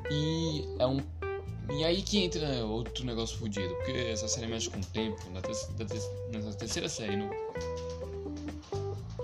E 0.09 0.65
é 0.79 0.87
um. 0.87 1.01
E 1.73 1.85
aí 1.85 2.01
que 2.01 2.23
entra 2.23 2.65
outro 2.65 3.05
negócio 3.05 3.37
fodido, 3.39 3.75
porque 3.77 3.91
essa 3.91 4.29
série 4.29 4.47
mexe 4.47 4.71
com 4.71 4.79
o 4.79 4.85
tempo. 4.87 5.19
Na, 5.31 5.41
te... 5.41 5.51
Nessa 6.31 6.53
terceira 6.57 6.89
série, 6.89 7.17
no. 7.17 7.29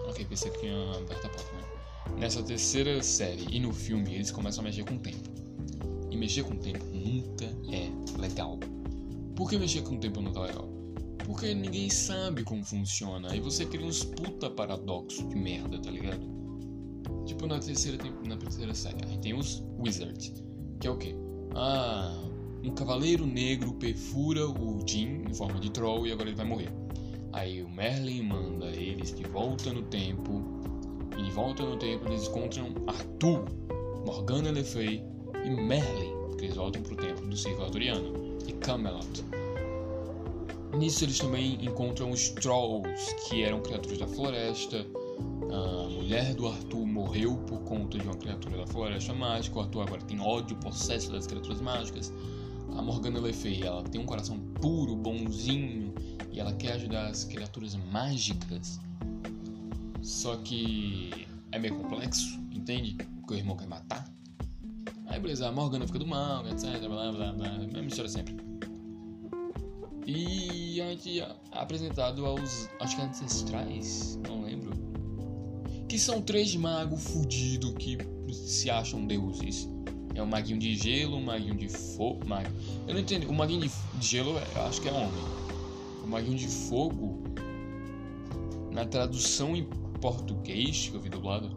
Ok, 0.09 0.25
pensei 0.25 0.51
que 0.51 0.59
tinha 0.59 0.91
aberto 0.97 1.27
a 1.27 1.29
porta? 1.29 1.56
Nessa 2.19 2.43
terceira 2.43 3.03
série 3.03 3.47
e 3.53 3.61
no 3.61 3.73
filme, 3.73 4.15
eles 4.15 4.31
começam 4.31 4.63
a 4.63 4.65
mexer 4.65 4.85
com 4.85 4.95
o 4.95 4.99
tempo. 4.99 5.31
E 6.11 6.17
mexer 6.17 6.45
com 6.45 6.55
o 6.55 6.59
tempo 6.59 6.85
nunca 6.87 7.45
é 7.71 8.19
legal. 8.19 8.59
Por 9.35 9.51
que 9.51 9.59
mexer 9.59 9.83
com 9.83 9.97
o 9.97 9.99
tempo 9.99 10.23
nunca 10.23 10.41
é 10.41 10.47
legal? 10.47 10.69
Porque 11.27 11.53
ninguém 11.53 11.91
sabe 11.91 12.43
como 12.43 12.65
funciona. 12.65 13.31
Aí 13.31 13.39
você 13.39 13.67
cria 13.67 13.85
uns 13.85 14.03
puta 14.03 14.49
paradoxo 14.49 15.29
de 15.29 15.37
merda, 15.37 15.79
tá 15.79 15.91
ligado? 15.91 16.27
Tipo 17.27 17.47
na 17.47 17.59
terceira, 17.59 17.99
na 18.27 18.37
terceira 18.37 18.75
série, 18.75 19.05
aí 19.11 19.19
tem 19.19 19.35
os 19.35 19.63
Wizards, 19.79 20.33
que 20.81 20.87
é 20.87 20.91
o 20.91 20.97
quê? 20.97 21.15
Ah, 21.55 22.17
um 22.65 22.71
cavaleiro 22.71 23.27
negro 23.27 23.75
perfura 23.75 24.49
o 24.49 24.81
Jin 24.87 25.25
em 25.29 25.35
forma 25.35 25.61
de 25.61 25.71
troll 25.71 26.07
e 26.07 26.13
agora 26.13 26.31
ele 26.31 26.37
vai 26.37 26.47
morrer. 26.47 26.73
Aí 27.33 27.63
o 27.63 27.69
Merlin 27.69 28.23
manda 28.23 28.67
eles 28.67 29.15
de 29.15 29.25
volta 29.25 29.71
no 29.73 29.83
tempo. 29.83 30.56
E 31.17 31.23
de 31.23 31.31
volta 31.31 31.63
no 31.63 31.77
tempo 31.77 32.09
eles 32.09 32.29
encontram 32.29 32.75
Arthur, 32.87 33.45
Morgana 34.05 34.51
Le 34.51 34.63
Fay 34.63 35.03
e 35.45 35.51
Merlin, 35.51 36.13
porque 36.29 36.45
eles 36.45 36.57
voltam 36.57 36.83
pro 36.83 36.97
tempo 36.97 37.23
do 37.27 37.37
Círculo 37.37 37.65
Arturiano, 37.65 38.39
e 38.47 38.53
Camelot. 38.53 39.25
Nisso 40.77 41.05
eles 41.05 41.19
também 41.19 41.55
encontram 41.65 42.11
os 42.11 42.29
Trolls, 42.29 43.15
que 43.29 43.43
eram 43.43 43.61
criaturas 43.63 43.99
da 43.99 44.07
floresta. 44.07 44.87
A 45.51 45.89
mulher 45.89 46.35
do 46.35 46.47
Arthur 46.49 46.87
morreu 46.87 47.37
por 47.47 47.61
conta 47.61 47.99
de 47.99 48.05
uma 48.05 48.17
criatura 48.17 48.59
da 48.59 48.67
floresta 48.67 49.15
mágica. 49.15 49.59
O 49.59 49.63
Arthur 49.63 49.83
agora 49.83 50.03
tem 50.03 50.21
ódio, 50.21 50.57
possesso 50.57 51.11
das 51.13 51.27
criaturas 51.27 51.61
mágicas. 51.61 52.13
A 52.77 52.83
Morgana 52.83 53.19
Le 53.21 53.33
Fay, 53.33 53.63
ela 53.63 53.83
tem 53.85 54.01
um 54.01 54.05
coração 54.05 54.39
puro, 54.61 54.95
bonzinho, 54.95 55.95
e 56.31 56.39
ela 56.39 56.53
quer 56.53 56.73
ajudar 56.73 57.07
as 57.07 57.25
criaturas 57.25 57.75
mágicas. 57.91 58.79
Só 60.07 60.37
que 60.37 61.27
é 61.51 61.59
meio 61.59 61.75
complexo, 61.75 62.39
entende? 62.53 62.95
Porque 63.17 63.35
o 63.35 63.37
irmão 63.37 63.57
quer 63.57 63.67
matar. 63.67 64.09
Aí 65.07 65.19
beleza, 65.19 65.49
a 65.49 65.53
Morgana 65.53 65.85
fica 65.85 65.99
do 65.99 66.07
mal, 66.07 66.47
etc. 66.47 66.79
Blá 66.87 67.11
blá 67.11 67.33
blá. 67.33 67.59
Mesma 67.59 67.87
história 67.87 68.09
sempre. 68.09 68.37
E 70.07 70.81
a 70.81 70.91
gente 70.91 71.21
é 71.21 71.37
apresentado 71.51 72.25
aos, 72.25 72.69
acho 72.79 72.95
que 72.95 73.03
ancestrais, 73.03 74.17
não 74.29 74.45
lembro. 74.45 74.71
Que 75.89 75.99
são 75.99 76.23
três 76.23 76.55
magos 76.55 77.03
fudidos 77.03 77.75
que 77.77 77.99
se 78.33 78.71
acham 78.71 79.05
deuses. 79.09 79.69
É 80.15 80.23
um 80.23 80.27
maguinho 80.27 80.61
de 80.61 80.77
gelo, 80.77 81.17
um 81.17 81.25
maguinho 81.25 81.57
de 81.57 81.69
fogo. 81.69 82.25
Mag... 82.25 82.47
Eu 82.87 82.95
não 82.95 83.01
entendi. 83.01 83.27
O 83.27 83.35
maguinho 83.35 83.63
de, 83.63 83.73
de 83.99 84.07
gelo, 84.07 84.39
eu 84.55 84.63
acho 84.63 84.81
que 84.81 84.89
é 84.89 84.93
homem. 84.93 85.25
O 86.05 86.07
maguinho 86.07 86.39
de 86.39 86.47
fogo, 86.47 87.25
na 88.71 88.85
tradução 88.85 89.57
português, 90.13 90.89
que 90.89 90.95
eu 90.95 91.01
vi 91.01 91.09
dublado, 91.09 91.51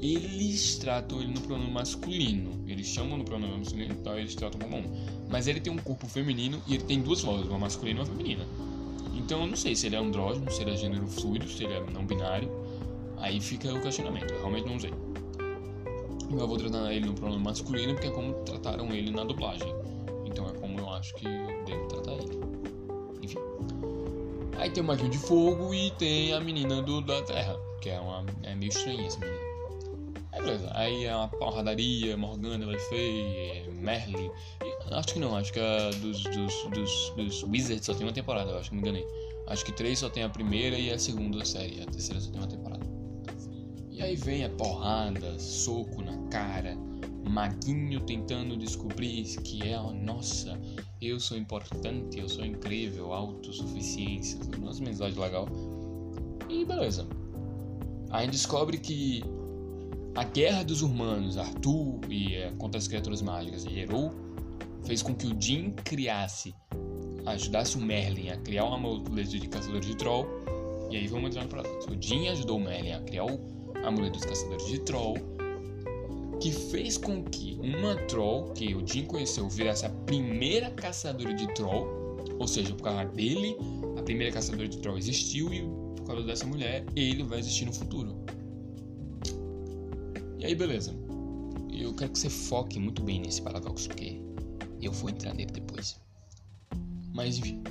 eles 0.00 0.76
tratam 0.78 1.20
ele 1.20 1.32
no 1.32 1.40
pronome 1.40 1.70
masculino. 1.70 2.64
Eles 2.66 2.88
chamam 2.88 3.16
no 3.16 3.24
pronome 3.24 3.58
masculino, 3.58 3.94
então 3.94 4.18
eles 4.18 4.34
tratam 4.34 4.60
como 4.60 4.78
homem. 4.78 4.90
Mas 5.30 5.46
ele 5.46 5.60
tem 5.60 5.72
um 5.72 5.76
corpo 5.76 6.08
feminino 6.08 6.60
e 6.66 6.74
ele 6.74 6.82
tem 6.82 7.00
duas 7.00 7.22
vozes, 7.22 7.46
uma 7.46 7.60
masculina 7.60 8.00
e 8.00 8.02
uma 8.02 8.06
feminina. 8.06 8.44
Então 9.14 9.42
eu 9.42 9.46
não 9.46 9.56
sei 9.56 9.76
se 9.76 9.86
ele 9.86 9.94
é 9.94 9.98
andrógeno, 10.00 10.50
se 10.50 10.62
ele 10.62 10.72
é 10.72 10.76
gênero 10.76 11.06
fluido, 11.06 11.48
se 11.48 11.62
ele 11.62 11.74
é 11.74 11.90
não 11.92 12.04
binário. 12.04 12.50
Aí 13.18 13.40
fica 13.40 13.72
o 13.72 13.80
questionamento, 13.80 14.32
eu 14.32 14.38
realmente 14.38 14.66
não 14.66 14.80
sei. 14.80 14.92
Eu 16.32 16.48
vou 16.48 16.56
tratar 16.56 16.92
ele 16.92 17.06
no 17.06 17.14
pronome 17.14 17.44
masculino 17.44 17.92
porque 17.92 18.08
é 18.08 18.10
como 18.10 18.34
trataram 18.44 18.92
ele 18.92 19.12
na 19.12 19.22
dublagem. 19.22 19.72
Então 20.26 20.48
é 20.48 20.52
como 20.54 20.80
eu 20.80 20.90
acho 20.90 21.14
que 21.14 21.26
eu 21.26 21.64
devo 21.64 21.86
tratar 21.86 22.14
ele. 22.14 22.31
Aí 24.62 24.70
tem 24.70 24.80
o 24.80 24.86
Maguinho 24.86 25.10
de 25.10 25.18
Fogo 25.18 25.74
e 25.74 25.90
tem 25.98 26.32
a 26.32 26.38
menina 26.38 26.80
do, 26.80 27.00
da 27.00 27.20
Terra, 27.22 27.58
que 27.80 27.90
é, 27.90 27.98
uma, 27.98 28.24
é 28.44 28.54
meio 28.54 28.68
estranha 28.68 29.04
essa 29.04 29.18
menina. 29.18 29.40
Aí 30.30 30.40
beleza, 30.40 30.70
aí 30.72 31.04
é 31.04 31.16
uma 31.16 31.26
porradaria, 31.26 32.16
Morgana, 32.16 32.64
Lefay, 32.66 33.68
Merlin. 33.72 34.30
Acho 34.92 35.14
que 35.14 35.18
não, 35.18 35.36
acho 35.36 35.52
que 35.52 35.58
a 35.58 35.90
dos, 36.00 36.22
dos, 36.22 36.54
dos, 36.70 37.12
dos 37.16 37.42
Wizards 37.42 37.84
só 37.84 37.92
tem 37.92 38.06
uma 38.06 38.12
temporada, 38.12 38.52
eu 38.52 38.58
acho 38.58 38.70
que 38.70 38.76
me 38.76 38.82
enganei. 38.82 39.04
Acho 39.48 39.64
que 39.64 39.72
três 39.72 39.98
só 39.98 40.08
tem 40.08 40.22
a 40.22 40.28
primeira 40.28 40.78
e 40.78 40.92
a 40.92 40.98
segunda 40.98 41.44
série, 41.44 41.82
a 41.82 41.86
terceira 41.86 42.20
só 42.20 42.30
tem 42.30 42.40
uma 42.40 42.46
temporada. 42.46 42.86
E 43.90 44.00
aí 44.00 44.14
vem 44.14 44.44
a 44.44 44.48
porrada, 44.50 45.40
soco 45.40 46.02
na 46.02 46.16
cara, 46.28 46.76
maguinho 47.28 47.98
tentando 47.98 48.56
descobrir 48.56 49.24
que 49.38 49.68
é, 49.68 49.80
oh, 49.80 49.92
nossa, 49.92 50.56
eu 51.08 51.18
sou 51.18 51.36
importante, 51.36 52.18
eu 52.18 52.28
sou 52.28 52.44
incrível, 52.44 53.12
autossuficiência, 53.12 54.38
umas 54.56 54.80
mensagens 54.80 55.16
legal. 55.16 55.48
E 56.48 56.64
beleza. 56.64 57.06
Aí 58.10 58.28
descobre 58.28 58.78
que 58.78 59.22
a 60.14 60.24
guerra 60.24 60.62
dos 60.62 60.82
humanos, 60.82 61.38
Arthur 61.38 62.00
e 62.08 62.34
é, 62.34 62.52
contra 62.58 62.78
as 62.78 62.86
criaturas 62.86 63.22
mágicas 63.22 63.64
e 63.64 63.86
fez 64.84 65.02
com 65.02 65.14
que 65.14 65.26
o 65.26 65.40
Jin 65.40 65.72
criasse, 65.84 66.54
ajudasse 67.26 67.76
o 67.76 67.80
Merlin 67.80 68.28
a 68.28 68.36
criar 68.36 68.64
um 68.66 68.74
amuleto 68.74 69.38
de 69.38 69.48
caçador 69.48 69.80
de 69.80 69.96
troll. 69.96 70.26
E 70.90 70.96
aí 70.96 71.06
vamos 71.06 71.30
entrar 71.30 71.44
no 71.44 71.48
processo. 71.48 71.90
O 71.90 72.00
Jin 72.00 72.28
ajudou 72.28 72.58
o 72.58 72.60
Merlin 72.60 72.92
a 72.92 73.00
criar 73.00 73.24
o 73.24 73.52
Amuleto 73.84 74.18
dos 74.18 74.24
Caçadores 74.24 74.66
de 74.66 74.78
Troll, 74.80 75.16
que 76.42 76.50
fez 76.50 76.98
com 76.98 77.22
que 77.22 77.56
uma 77.62 77.94
Troll, 78.08 78.52
que 78.52 78.74
o 78.74 78.84
Jim 78.84 79.04
conheceu, 79.04 79.48
virasse 79.48 79.86
a 79.86 79.90
primeira 79.90 80.72
caçadora 80.72 81.32
de 81.32 81.46
Troll, 81.54 81.86
ou 82.36 82.48
seja, 82.48 82.74
por 82.74 82.82
causa 82.82 83.04
dele, 83.04 83.56
a 83.96 84.02
primeira 84.02 84.32
caçadora 84.32 84.66
de 84.66 84.78
Troll 84.78 84.98
existiu 84.98 85.54
e 85.54 85.62
por 85.96 86.04
causa 86.04 86.24
dessa 86.24 86.44
mulher, 86.44 86.84
ele 86.96 87.22
vai 87.22 87.38
existir 87.38 87.64
no 87.64 87.72
futuro. 87.72 88.16
E 90.40 90.44
aí, 90.44 90.54
beleza. 90.56 90.92
Eu 91.70 91.94
quero 91.94 92.10
que 92.10 92.18
você 92.18 92.28
foque 92.28 92.80
muito 92.80 93.02
bem 93.04 93.20
nesse 93.20 93.40
paradoxo, 93.40 93.86
porque 93.86 94.20
eu 94.80 94.90
vou 94.90 95.10
entrar 95.10 95.34
nele 95.34 95.52
depois. 95.52 95.96
Mas 97.14 97.38
enfim. 97.38 97.62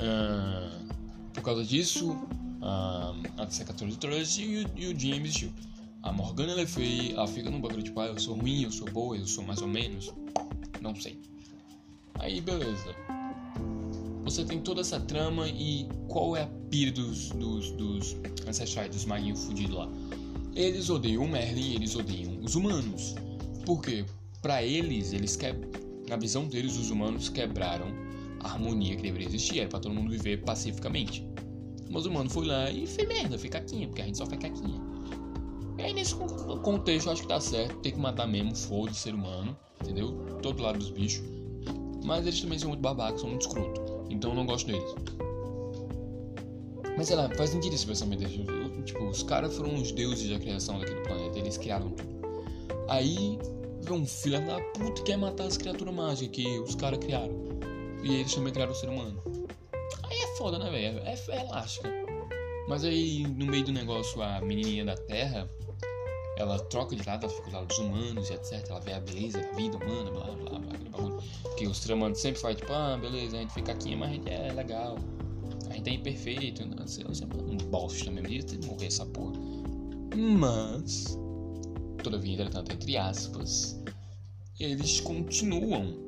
Uh, 0.00 1.32
por 1.32 1.44
causa 1.44 1.64
disso, 1.64 2.16
a, 2.60 3.14
a 3.38 3.46
C14 3.46 3.86
de 3.86 3.98
Trolls 3.98 4.42
e, 4.42 4.66
e 4.74 4.86
o 4.88 4.98
Jim 4.98 5.20
existiu. 5.20 5.52
A 6.06 6.12
Morgana 6.12 6.52
ela, 6.52 6.64
foi, 6.64 7.10
ela 7.10 7.26
fica 7.26 7.50
num 7.50 7.60
bagulho 7.60 7.82
tipo, 7.82 7.98
ah, 7.98 8.06
eu 8.06 8.18
sou 8.20 8.36
ruim, 8.36 8.62
eu 8.62 8.70
sou 8.70 8.88
boa, 8.88 9.16
eu 9.16 9.26
sou 9.26 9.42
mais 9.42 9.60
ou 9.60 9.66
menos. 9.66 10.14
Não 10.80 10.94
sei. 10.94 11.20
Aí, 12.20 12.40
beleza. 12.40 12.94
Você 14.22 14.44
tem 14.44 14.60
toda 14.60 14.82
essa 14.82 15.00
trama 15.00 15.48
e 15.48 15.88
qual 16.06 16.36
é 16.36 16.44
a 16.44 16.46
pira 16.70 16.92
dos, 16.92 17.30
dos, 17.30 17.72
dos 17.72 18.16
ancestrais, 18.46 18.88
dos 18.88 19.04
maguinhos 19.04 19.44
fudidos 19.44 19.74
lá? 19.74 19.88
Eles 20.54 20.88
odeiam 20.90 21.24
o 21.24 21.28
Merlin 21.28 21.74
eles 21.74 21.96
odeiam 21.96 22.38
os 22.40 22.54
humanos. 22.54 23.16
Por 23.64 23.82
quê? 23.82 24.04
Pra 24.40 24.62
eles, 24.62 25.12
eles 25.12 25.34
que... 25.34 25.46
na 26.08 26.16
visão 26.16 26.46
deles, 26.46 26.76
os 26.76 26.88
humanos 26.88 27.28
quebraram 27.28 27.88
a 28.44 28.52
harmonia 28.52 28.94
que 28.94 29.02
deveria 29.02 29.26
existir, 29.26 29.58
era 29.58 29.68
pra 29.68 29.80
todo 29.80 29.92
mundo 29.92 30.12
viver 30.12 30.44
pacificamente. 30.44 31.26
Mas 31.90 32.06
o 32.06 32.12
mano 32.12 32.30
foi 32.30 32.46
lá 32.46 32.70
e 32.70 32.86
fez 32.86 33.08
merda, 33.08 33.36
fez 33.36 33.52
caquinha, 33.52 33.88
porque 33.88 34.02
a 34.02 34.06
gente 34.06 34.18
só 34.18 34.24
faz 34.24 34.40
caquinha. 34.40 34.95
E 35.78 35.82
aí 35.82 35.92
nesse 35.92 36.14
contexto 36.14 37.06
eu 37.06 37.12
acho 37.12 37.22
que 37.22 37.28
tá 37.28 37.40
certo, 37.40 37.76
tem 37.76 37.92
que 37.92 37.98
matar 37.98 38.26
mesmo, 38.26 38.54
foda 38.54 38.92
ser 38.92 39.14
humano, 39.14 39.56
entendeu? 39.82 40.12
Todo 40.42 40.62
lado 40.62 40.78
dos 40.78 40.90
bichos. 40.90 41.24
Mas 42.04 42.26
eles 42.26 42.40
também 42.40 42.58
são 42.58 42.68
muito 42.68 42.80
babacos, 42.80 43.20
são 43.20 43.30
muito 43.30 43.46
escroto. 43.46 44.06
Então 44.10 44.30
eu 44.30 44.36
não 44.36 44.46
gosto 44.46 44.66
deles. 44.66 44.94
Mas 46.96 47.08
sei 47.08 47.16
lá, 47.16 47.28
faz 47.36 47.50
sentido 47.50 47.74
esse 47.74 47.86
pensamento 47.86 48.20
deles. 48.20 48.46
Tipo, 48.84 49.04
os 49.04 49.22
caras 49.22 49.56
foram 49.56 49.74
os 49.74 49.92
deuses 49.92 50.30
da 50.30 50.38
criação 50.38 50.78
daquele 50.78 51.00
planeta, 51.02 51.38
eles 51.38 51.58
criaram 51.58 51.90
tudo. 51.90 52.16
Aí 52.88 53.38
vem 53.82 53.98
um 53.98 54.06
filho 54.06 54.44
da 54.46 54.60
puta 54.60 54.92
que 54.92 55.02
quer 55.02 55.16
matar 55.16 55.44
as 55.44 55.56
criaturas 55.56 55.94
mágicas 55.94 56.28
que 56.28 56.58
os 56.60 56.74
caras 56.74 57.00
criaram. 57.00 57.34
E 58.02 58.14
eles 58.14 58.32
também 58.32 58.52
criaram 58.52 58.72
o 58.72 58.76
ser 58.76 58.88
humano 58.88 59.20
foda, 60.36 60.58
né, 60.58 60.70
velho? 60.70 60.98
É, 61.00 61.14
é 61.30 61.40
elástica. 61.40 61.90
Mas 62.68 62.84
aí, 62.84 63.22
no 63.22 63.46
meio 63.46 63.64
do 63.64 63.72
negócio, 63.72 64.20
a 64.22 64.40
menininha 64.40 64.84
da 64.84 64.94
Terra, 64.94 65.48
ela 66.36 66.58
troca 66.58 66.94
de 66.94 67.06
lado, 67.06 67.24
ela 67.24 67.34
fica 67.34 67.50
do 67.50 67.56
lado 67.56 67.66
dos 67.66 67.78
humanos 67.78 68.30
e 68.30 68.34
etc. 68.34 68.64
Ela 68.68 68.80
vê 68.80 68.92
a 68.92 69.00
beleza 69.00 69.40
da 69.40 69.52
vida 69.52 69.76
humana, 69.76 70.10
blá 70.10 70.24
blá 70.24 70.58
blá, 70.58 70.74
aquele 70.74 70.90
bagulho. 70.90 71.22
Que 71.56 71.66
os 71.66 71.80
tramantes 71.80 72.20
sempre 72.20 72.40
fazem, 72.40 72.56
tipo, 72.58 72.72
ah, 72.72 72.98
beleza, 73.00 73.36
a 73.36 73.40
gente 73.40 73.52
fica 73.52 73.72
aqui, 73.72 73.96
mas 73.96 74.10
a 74.10 74.12
gente 74.12 74.30
é 74.30 74.52
legal. 74.52 74.96
A 75.70 75.74
gente 75.74 75.90
é 75.90 75.92
imperfeito, 75.94 76.66
não 76.66 76.86
sei, 76.86 77.04
sempre 77.14 77.38
um 77.40 77.56
bosta 77.56 78.10
mesmo, 78.10 78.28
devia 78.28 78.42
ter 78.42 78.66
morrer 78.66 78.86
essa 78.86 79.06
porra. 79.06 79.32
Mas, 80.14 81.18
todavia, 82.02 82.34
entretanto, 82.34 82.72
entre 82.72 82.96
aspas, 82.96 83.82
eles 84.58 85.00
continuam 85.00 86.06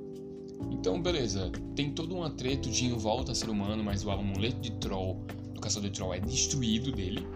então, 0.71 1.01
beleza, 1.01 1.51
tem 1.75 1.93
todo 1.93 2.17
um 2.17 2.23
atreto, 2.23 2.71
de 2.71 2.91
volta 2.91 3.33
a 3.33 3.35
ser 3.35 3.49
humano, 3.49 3.83
mas 3.83 4.05
o 4.05 4.11
amuleto 4.11 4.61
de 4.61 4.73
Troll, 4.73 5.25
do 5.55 5.61
caçador 5.61 5.89
de 5.91 5.97
Troll, 5.97 6.15
é 6.15 6.21
destruído 6.21 6.93
dele. 6.93 7.27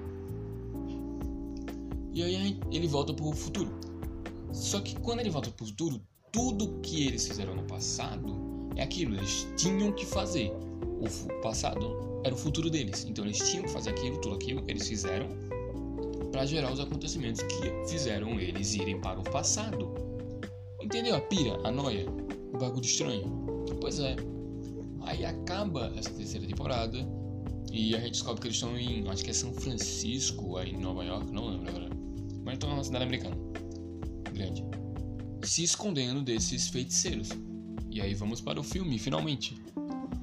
E 2.13 2.23
aí 2.23 2.61
ele 2.71 2.87
volta 2.87 3.13
pro 3.15 3.33
futuro. 3.33 3.71
Só 4.53 4.81
que 4.81 4.95
quando 5.01 5.21
ele 5.21 5.31
volta 5.31 5.51
pro 5.51 5.67
futuro, 5.67 6.01
tudo 6.31 6.81
que 6.81 7.07
eles 7.07 7.27
fizeram 7.27 7.55
no 7.55 7.65
passado 7.65 8.71
é 8.77 8.83
aquilo, 8.83 9.15
eles 9.17 9.47
tinham 9.57 9.93
que 9.93 10.05
fazer. 10.05 10.53
O 11.01 11.41
passado 11.43 12.21
era 12.25 12.35
o 12.35 12.39
futuro 12.39 12.71
deles, 12.71 13.05
então 13.09 13.25
eles 13.25 13.39
tinham 13.51 13.65
que 13.65 13.71
fazer 13.71 13.91
aquilo, 13.91 14.21
tudo 14.21 14.37
aquilo 14.37 14.63
eles 14.69 14.87
fizeram 14.87 15.29
para 16.31 16.47
gerar 16.47 16.73
os 16.73 16.81
acontecimentos 16.81 17.43
que 17.43 17.91
fizeram 17.91 18.39
eles 18.39 18.75
irem 18.75 19.01
para 19.01 19.21
o 19.21 19.25
passado. 19.25 19.93
Entendeu 20.81 21.17
a 21.17 21.21
pira, 21.21 21.59
a 21.65 21.71
noia? 21.71 22.07
um 22.53 22.59
bagulho 22.59 22.85
estranho. 22.85 23.25
Pois 23.81 23.99
é. 23.99 24.17
Aí 25.03 25.25
acaba 25.25 25.93
essa 25.97 26.11
terceira 26.11 26.47
temporada 26.47 26.99
e 27.73 27.95
a 27.97 28.01
gente 28.01 28.13
descobre 28.13 28.41
que 28.41 28.47
eles 28.49 28.57
estão 28.57 28.79
em, 28.79 29.09
acho 29.09 29.25
que 29.25 29.31
é 29.31 29.35
São 29.35 29.53
Francisco, 29.53 30.57
aí 30.57 30.71
em 30.71 30.79
Nova 30.79 31.05
York, 31.05 31.33
não 31.33 31.49
lembro 31.49 31.69
agora. 31.69 32.02
Mas 32.45 32.55
estão 32.55 32.71
uma 32.71 32.85
cidade 32.85 33.05
americana. 33.05 33.37
Grande. 34.33 34.65
Se 35.43 35.63
escondendo 35.63 36.23
desses 36.23 36.69
feiticeiros. 36.69 37.31
E 37.91 38.01
aí 38.01 38.15
vamos 38.15 38.41
para 38.41 38.59
o 38.59 38.63
filme, 38.63 38.99
finalmente. 38.99 39.57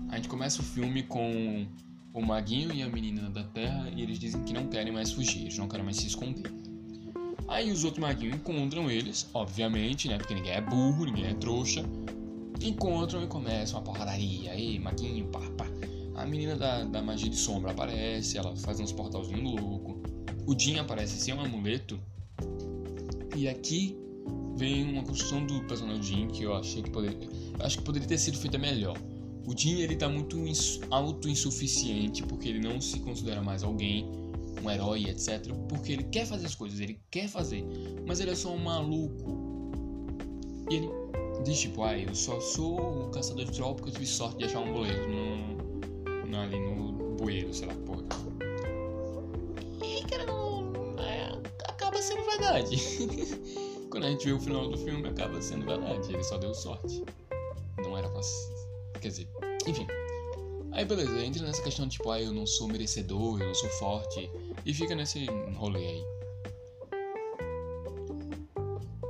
A 0.09 0.15
gente 0.15 0.27
começa 0.27 0.61
o 0.61 0.65
filme 0.65 1.03
com 1.03 1.67
o 2.13 2.21
maguinho 2.21 2.73
e 2.73 2.81
a 2.81 2.89
menina 2.89 3.29
da 3.29 3.43
Terra 3.43 3.89
e 3.95 4.01
eles 4.01 4.17
dizem 4.17 4.43
que 4.43 4.53
não 4.53 4.67
querem 4.67 4.91
mais 4.91 5.11
fugir, 5.11 5.41
eles 5.41 5.57
não 5.57 5.67
querem 5.67 5.85
mais 5.85 5.97
se 5.97 6.07
esconder. 6.07 6.51
Aí 7.47 7.71
os 7.71 7.83
outros 7.83 8.01
maguinhos 8.01 8.35
encontram 8.35 8.89
eles, 8.89 9.29
obviamente, 9.33 10.07
né? 10.07 10.17
Porque 10.17 10.33
ninguém 10.33 10.53
é 10.53 10.61
burro, 10.61 11.05
ninguém 11.05 11.25
é 11.25 11.33
trouxa 11.33 11.83
encontram 12.61 13.23
e 13.23 13.27
começam 13.27 13.79
a 13.79 13.81
porradaria. 13.81 14.53
Ei, 14.55 14.79
maguinho, 14.79 15.27
pá, 15.27 15.39
pá. 15.57 15.65
A 16.15 16.25
menina 16.25 16.55
da, 16.55 16.83
da 16.83 17.01
magia 17.01 17.29
de 17.29 17.37
sombra 17.37 17.71
aparece, 17.71 18.37
ela 18.37 18.55
faz 18.57 18.79
uns 18.79 18.91
portalzinhos 18.91 19.61
louco. 19.61 20.01
O 20.45 20.57
Jin 20.57 20.79
aparece 20.79 21.19
sem 21.19 21.33
um 21.33 21.41
amuleto. 21.41 21.99
E 23.39 23.47
aqui 23.47 23.97
vem 24.57 24.83
uma 24.83 25.01
construção 25.01 25.45
do 25.45 25.63
personagem 25.63 26.03
Jin 26.03 26.27
que 26.27 26.43
eu 26.43 26.53
achei 26.53 26.83
que 26.83 26.89
poderia. 26.89 27.29
Acho 27.61 27.77
que 27.77 27.83
poderia 27.85 28.05
ter 28.05 28.17
sido 28.17 28.37
feita 28.37 28.57
melhor. 28.57 28.97
O 29.47 29.57
Jin 29.57 29.79
ele 29.79 29.95
tá 29.95 30.09
muito 30.09 30.37
auto-insuficiente 30.91 32.21
porque 32.23 32.49
ele 32.49 32.59
não 32.59 32.81
se 32.81 32.99
considera 32.99 33.41
mais 33.41 33.63
alguém, 33.63 34.05
um 34.61 34.69
herói, 34.69 35.05
etc. 35.05 35.53
Porque 35.69 35.93
ele 35.93 36.03
quer 36.03 36.25
fazer 36.25 36.47
as 36.47 36.53
coisas, 36.53 36.81
ele 36.81 36.99
quer 37.09 37.29
fazer, 37.29 37.63
mas 38.05 38.19
ele 38.19 38.31
é 38.31 38.35
só 38.35 38.53
um 38.53 38.61
maluco. 38.61 39.71
E 40.69 40.75
ele 40.75 40.89
diz 41.45 41.61
tipo, 41.61 41.81
ah, 41.83 41.97
eu 41.97 42.13
só 42.13 42.41
sou 42.41 43.05
o 43.05 43.09
caçador 43.11 43.45
de 43.45 43.53
troll 43.53 43.73
porque 43.75 43.91
eu 43.91 43.93
tive 43.93 44.05
sorte 44.05 44.39
de 44.39 44.43
achar 44.43 44.59
um 44.59 44.73
boleto 44.73 45.07
no, 45.07 46.27
no, 46.27 46.37
ali 46.37 46.59
no 46.59 47.15
bueiro, 47.15 47.53
sei 47.53 47.69
lá, 47.69 47.75
verdade. 52.39 52.77
Quando 53.89 54.05
a 54.05 54.09
gente 54.09 54.25
vê 54.25 54.31
o 54.31 54.39
final 54.39 54.69
do 54.69 54.77
filme, 54.77 55.07
acaba 55.07 55.41
sendo 55.41 55.65
verdade. 55.65 56.13
Ele 56.13 56.23
só 56.23 56.37
deu 56.37 56.53
sorte. 56.53 57.03
Não 57.77 57.97
era 57.97 58.09
pra. 58.09 58.21
Quer 59.01 59.09
dizer, 59.09 59.27
enfim. 59.67 59.87
Aí 60.71 60.85
beleza, 60.85 61.19
entra 61.25 61.43
nessa 61.43 61.63
questão 61.63 61.87
de 61.87 61.93
tipo, 61.93 62.11
ah, 62.11 62.21
eu 62.21 62.31
não 62.31 62.45
sou 62.45 62.67
merecedor, 62.67 63.41
eu 63.41 63.47
não 63.47 63.55
sou 63.55 63.69
forte. 63.71 64.29
E 64.65 64.73
fica 64.73 64.95
nesse 64.95 65.25
rolê 65.55 65.79
aí. 65.79 66.03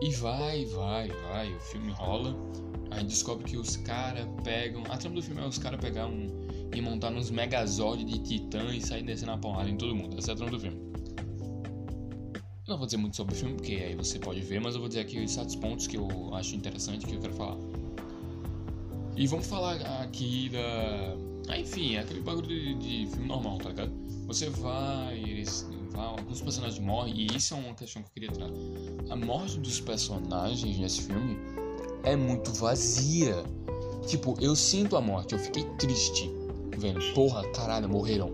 E 0.02 0.12
vai, 0.12 0.66
vai, 0.66 1.10
vai, 1.10 1.54
o 1.54 1.60
filme 1.60 1.92
rola. 1.92 2.34
Aí 2.92 3.04
descobre 3.04 3.44
que 3.44 3.58
os 3.58 3.76
caras 3.78 4.26
pegam. 4.44 4.84
A 4.90 4.98
trama 4.98 5.16
do 5.16 5.22
filme 5.22 5.42
é 5.42 5.46
os 5.46 5.58
caras 5.58 5.80
pegar 5.82 6.08
um. 6.08 6.48
e 6.74 6.82
montar 6.82 7.12
uns 7.12 7.30
megazord 7.30 8.06
de 8.06 8.20
titã 8.20 8.74
e 8.74 8.82
sair 8.82 9.04
descendo 9.04 9.34
a 9.34 9.38
porrada 9.38 9.70
em 9.70 9.78
todo 9.78 9.94
mundo. 9.94 10.18
Essa 10.18 10.32
é 10.32 10.34
a 10.34 10.38
trama 10.38 10.52
do 10.52 10.60
filme. 10.60 10.89
Não 12.70 12.78
vou 12.78 12.86
dizer 12.86 12.98
muito 12.98 13.16
sobre 13.18 13.34
o 13.34 13.38
filme, 13.38 13.56
porque 13.56 13.74
aí 13.74 13.96
você 13.96 14.20
pode 14.20 14.42
ver, 14.42 14.62
mas 14.62 14.76
eu 14.76 14.80
vou 14.80 14.88
dizer 14.88 15.02
aqui 15.02 15.20
os 15.20 15.32
certos 15.32 15.56
pontos 15.56 15.88
que 15.88 15.98
eu 15.98 16.08
acho 16.36 16.56
interessante 16.56 17.04
que 17.04 17.16
eu 17.16 17.20
quero 17.20 17.34
falar. 17.34 17.58
E 19.18 19.26
vamos 19.26 19.48
falar 19.48 19.78
aqui 20.04 20.50
da. 20.50 21.18
Ah, 21.52 21.58
enfim, 21.58 21.96
é 21.96 22.02
aquele 22.02 22.22
bagulho 22.22 22.48
de, 22.48 22.76
de 22.76 23.08
filme 23.08 23.28
normal, 23.28 23.58
tá 23.58 23.70
ligado? 23.70 23.92
Você 24.28 24.52
vai, 24.52 25.18
eles 25.18 25.68
alguns 25.96 26.42
personagens 26.42 26.80
morrem, 26.80 27.16
e 27.16 27.36
isso 27.36 27.56
é 27.56 27.58
uma 27.58 27.74
questão 27.74 28.04
que 28.04 28.10
eu 28.10 28.14
queria 28.14 28.32
trazer. 28.32 28.54
A 29.10 29.16
morte 29.16 29.60
dos 29.60 29.82
personagens 29.82 30.78
nesse 30.78 31.02
filme 31.02 31.38
é 32.04 32.16
muito 32.16 32.54
vazia. 32.54 33.44
Tipo, 34.06 34.38
eu 34.40 34.56
sinto 34.56 34.96
a 34.96 35.02
morte, 35.02 35.34
eu 35.34 35.40
fiquei 35.40 35.64
triste 35.80 36.30
vendo, 36.78 37.02
porra, 37.16 37.46
caralho, 37.50 37.90
morreram. 37.90 38.32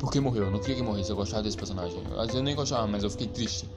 Por 0.00 0.10
que 0.10 0.18
morreu? 0.18 0.44
Eu 0.44 0.50
não 0.50 0.58
queria 0.58 0.76
que 0.76 0.82
morresse, 0.82 1.10
eu 1.10 1.16
gostava 1.16 1.42
desse 1.42 1.58
personagem. 1.58 2.02
Às 2.12 2.20
vezes 2.20 2.34
eu 2.36 2.42
nem 2.42 2.56
gostava, 2.56 2.86
mas 2.86 3.04
eu 3.04 3.10
fiquei 3.10 3.26
triste. 3.26 3.68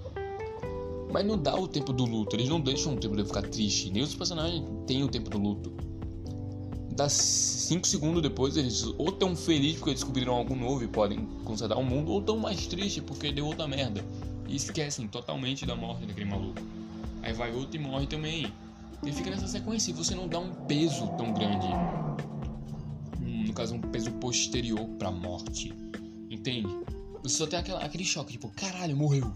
Mas 1.12 1.26
não 1.26 1.38
dá 1.38 1.54
o 1.54 1.68
tempo 1.68 1.92
do 1.92 2.06
luto, 2.06 2.34
eles 2.36 2.48
não 2.48 2.62
deixam 2.62 2.94
o 2.94 2.98
tempo 2.98 3.14
de 3.14 3.24
eu 3.24 3.26
ficar 3.26 3.42
triste. 3.42 3.92
Nem 3.92 4.02
os 4.02 4.16
personagens 4.16 4.64
têm 4.88 5.04
o 5.04 5.10
tempo 5.10 5.30
do 5.30 5.38
luto. 5.38 5.74
Dá 6.96 7.10
5 7.10 7.86
segundos 7.86 8.22
depois, 8.22 8.56
eles 8.56 8.84
ou 8.98 9.12
tão 9.12 9.36
felizes 9.36 9.80
porque 9.80 9.94
descobriram 9.94 10.34
algo 10.34 10.56
novo 10.56 10.84
e 10.84 10.88
podem 10.88 11.28
consertar 11.44 11.78
o 11.78 11.84
mundo, 11.84 12.12
ou 12.12 12.22
tão 12.22 12.38
mais 12.38 12.68
tristes 12.68 13.04
porque 13.04 13.30
deu 13.30 13.46
outra 13.46 13.68
merda. 13.68 14.04
E 14.48 14.56
esquecem 14.56 15.08
totalmente 15.10 15.66
da 15.66 15.76
morte 15.76 16.06
daquele 16.06 16.30
maluco. 16.30 16.62
Aí 17.22 17.34
vai 17.34 17.54
outro 17.54 17.76
e 17.76 17.80
morre 17.80 18.08
também. 18.08 18.48
E 19.06 19.12
fica 19.12 19.30
nessa 19.30 19.48
sequência 19.48 19.92
e 19.92 19.94
você 19.94 20.16
não 20.16 20.30
dá 20.30 20.40
um 20.40 20.54
peso 20.68 21.06
tão 21.18 21.34
grande. 21.34 21.68
No 23.20 23.54
caso, 23.54 23.76
um 23.76 23.82
peso 23.82 24.10
posterior 24.14 24.86
pra 24.98 25.12
morte. 25.12 25.74
Entende? 26.34 26.68
Você 27.22 27.38
só 27.38 27.46
tem 27.46 27.60
aquela, 27.60 27.80
aquele 27.80 28.04
choque, 28.04 28.32
tipo, 28.32 28.50
caralho, 28.50 28.98
morreu. 28.98 29.32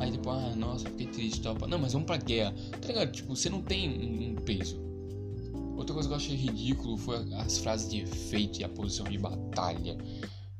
Aí 0.00 0.10
depois, 0.10 0.36
ah, 0.36 0.56
nossa, 0.56 0.88
fiquei 0.90 1.06
triste 1.06 1.40
tal. 1.40 1.54
Não, 1.68 1.78
mas 1.78 1.92
vamos 1.92 2.06
pra 2.06 2.16
guerra. 2.16 2.52
Tá 2.80 2.88
ligado? 2.88 3.12
Tipo, 3.12 3.36
você 3.36 3.48
não 3.48 3.62
tem 3.62 3.88
um, 3.88 4.32
um 4.32 4.34
peso. 4.34 4.80
Outra 5.76 5.94
coisa 5.94 6.08
que 6.08 6.14
eu 6.14 6.16
achei 6.16 6.36
ridículo 6.36 6.96
foi 6.98 7.32
as 7.34 7.58
frases 7.58 7.88
de 7.88 8.00
efeito 8.00 8.60
e 8.60 8.64
a 8.64 8.68
posição 8.68 9.06
de 9.06 9.16
batalha 9.16 9.96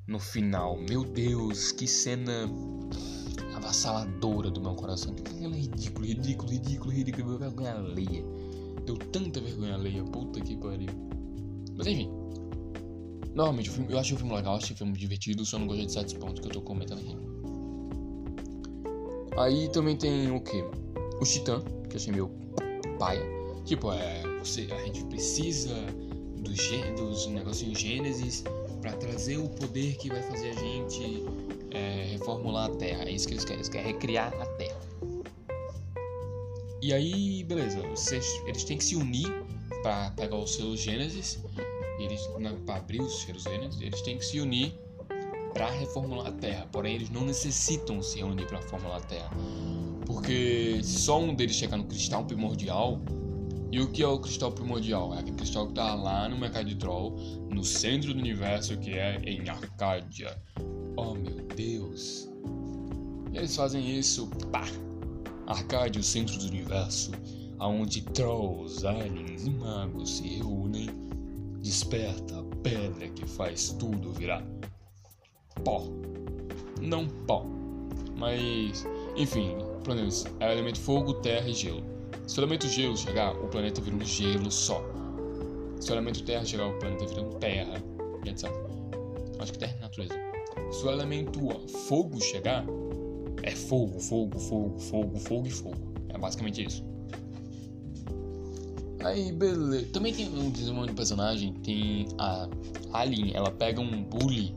no 0.07 0.21
final. 0.21 0.79
Meu 0.89 1.05
Deus, 1.05 1.73
que 1.73 1.89
cena 1.89 2.49
avassaladora 3.57 4.51
do 4.51 4.61
meu 4.61 4.77
coração. 4.77 5.15
Que 5.15 5.23
aquilo 5.23 5.55
é 5.55 5.59
ridículo, 5.59 6.07
ridículo, 6.07 6.51
ridículo, 6.53 6.93
ridículo. 6.93 7.39
Vergonha 7.39 7.75
alheia. 7.75 8.25
Deu 8.87 8.97
tanta 8.97 9.41
vergonha 9.41 9.75
alheia. 9.75 10.05
Puta 10.05 10.41
que 10.41 10.57
pariu. 10.57 10.91
Mas 11.77 11.89
enfim. 11.89 12.22
Normalmente, 13.35 13.71
eu, 13.71 13.87
eu 13.89 13.99
achei 13.99 14.15
o 14.15 14.19
filme 14.19 14.35
legal, 14.35 14.57
achei 14.57 14.75
o 14.75 14.77
filme 14.77 14.93
divertido, 14.93 15.45
só 15.45 15.59
não 15.59 15.67
gostei 15.67 15.87
de 15.87 15.93
certos 15.93 16.15
pontos 16.15 16.41
que 16.41 16.47
eu 16.49 16.53
tô 16.53 16.61
comentando 16.61 17.01
aqui. 17.01 17.17
Aí 19.39 19.69
também 19.71 19.97
tem 19.97 20.31
o 20.31 20.41
que? 20.41 20.63
O 21.21 21.25
Titã, 21.25 21.61
que 21.89 21.97
eu 21.97 22.01
achei 22.01 22.13
meu 22.13 22.31
paia. 22.99 23.23
Tipo, 23.65 23.93
é 23.93 24.23
você, 24.39 24.69
a 24.71 24.85
gente 24.85 25.05
precisa 25.05 25.75
dos, 26.39 26.59
dos 26.97 27.27
negocinhos 27.29 27.79
Gênesis 27.79 28.45
para 28.81 28.93
trazer 28.93 29.39
o 29.39 29.49
poder 29.49 29.97
que 29.97 30.09
vai 30.09 30.23
fazer 30.23 30.51
a 30.51 30.55
gente 30.55 31.25
é, 31.71 32.09
reformular 32.11 32.67
a 32.67 32.75
Terra. 32.75 33.05
É 33.05 33.13
isso 33.13 33.27
que 33.27 33.35
eles 33.35 33.45
querem, 33.45 33.59
eles 33.59 33.69
querem 33.69 33.93
recriar 33.93 34.35
a 34.41 34.47
Terra. 34.47 34.81
E 36.83 36.93
aí, 36.93 37.45
beleza, 37.45 37.81
vocês, 37.89 38.27
eles 38.45 38.65
têm 38.65 38.77
que 38.77 38.85
se 38.85 38.97
unir 38.97 39.33
para 39.83 40.11
pegar 40.11 40.37
os 40.37 40.55
seus 40.55 40.81
Gênesis, 40.81 41.39
eles 42.05 42.27
para 42.67 42.77
abrir 42.77 43.01
os 43.01 43.23
seus 43.23 43.43
Gênesis, 43.43 43.81
eles 43.81 44.01
têm 44.03 44.19
que 44.19 44.25
se 44.25 44.41
unir 44.41 44.75
para 45.53 45.71
reformular 45.71 46.29
a 46.29 46.33
Terra. 46.33 46.67
Porém, 46.73 46.95
eles 46.95 47.11
não 47.11 47.25
necessitam 47.25 48.03
se 48.03 48.19
reunir 48.19 48.47
para 48.47 48.59
reformular 48.59 48.99
a 48.99 49.01
Terra, 49.01 49.31
porque 50.07 50.81
só 50.83 51.21
um 51.21 51.35
deles 51.35 51.57
chegar 51.57 51.77
no 51.77 51.85
cristal 51.85 52.25
primordial 52.25 53.01
e 53.73 53.81
o 53.81 53.91
que 53.91 54.03
é 54.03 54.07
o 54.07 54.19
cristal 54.19 54.53
primordial? 54.53 55.15
É 55.15 55.21
aquele 55.21 55.35
cristal 55.35 55.65
que 55.65 55.73
está 55.73 55.95
lá 55.95 56.29
no 56.29 56.37
mercado 56.37 56.69
de 56.69 56.75
Troll, 56.75 57.17
no 57.49 57.65
centro 57.65 58.13
do 58.13 58.21
universo, 58.21 58.77
que 58.77 58.91
é 58.91 59.19
em 59.25 59.49
Arcádia. 59.49 60.37
Oh 60.95 61.15
meu 61.15 61.37
Deus! 61.57 62.29
E 63.33 63.39
eles 63.39 63.57
fazem 63.57 63.99
isso, 63.99 64.27
pá! 64.51 64.67
Arcádia, 65.47 65.99
o 65.99 66.05
centro 66.05 66.37
do 66.37 66.49
universo, 66.49 67.13
aonde 67.59 68.03
Trolls, 68.03 68.87
aliens 68.87 69.47
e 69.47 69.51
magos 69.51 70.19
se 70.19 70.29
reúnem, 70.29 70.91
desperta 71.63 72.41
a 72.41 72.43
pedra 72.63 73.09
que 73.09 73.27
faz 73.27 73.71
tudo 73.79 74.13
virar 74.13 74.45
pó. 75.65 75.85
Não 76.81 77.07
pó, 77.07 77.47
mas 78.17 78.85
enfim, 79.17 79.57
planetas 79.85 80.25
é 80.41 80.49
o 80.49 80.53
elemento 80.53 80.81
fogo, 80.81 81.15
terra 81.15 81.49
e 81.49 81.55
gelo. 81.55 81.83
Se 82.27 82.39
o 82.39 82.41
elemento 82.41 82.69
gelo 82.69 82.97
chegar, 82.97 83.33
o 83.37 83.49
planeta 83.49 83.81
vira 83.81 83.97
um 83.97 84.05
gelo 84.05 84.51
só. 84.51 84.83
Se 85.81 85.91
o 85.91 85.95
elemento 85.95 86.23
terra 86.25 86.45
chegar, 86.45 86.67
o 86.67 86.79
planeta 86.79 87.07
vira 87.07 87.23
um 87.23 87.31
terra, 87.39 87.83
e 88.25 88.29
etc. 88.29 88.51
Acho 89.39 89.53
que 89.53 89.59
terra 89.59 89.77
é 89.79 89.83
natureza. 89.83 90.15
Se 90.71 90.85
o 90.85 90.91
elemento 90.91 91.41
fogo 91.89 92.21
chegar, 92.21 92.65
é 93.43 93.51
fogo, 93.51 93.99
fogo, 93.99 94.39
fogo, 94.39 94.79
fogo, 94.79 95.19
fogo 95.19 95.47
e 95.47 95.51
fogo. 95.51 95.93
É 96.09 96.19
basicamente 96.19 96.65
isso. 96.65 96.92
Aí, 99.05 99.33
beleza. 99.33 99.87
Também 99.93 100.13
tem 100.13 100.29
um 100.29 100.51
desenvolvimento 100.51 100.91
de 100.91 100.97
personagem. 100.97 101.53
Tem 101.55 102.07
a 102.19 102.49
Alien, 102.93 103.33
ela 103.35 103.51
pega 103.51 103.81
um 103.81 104.03
bully 104.03 104.55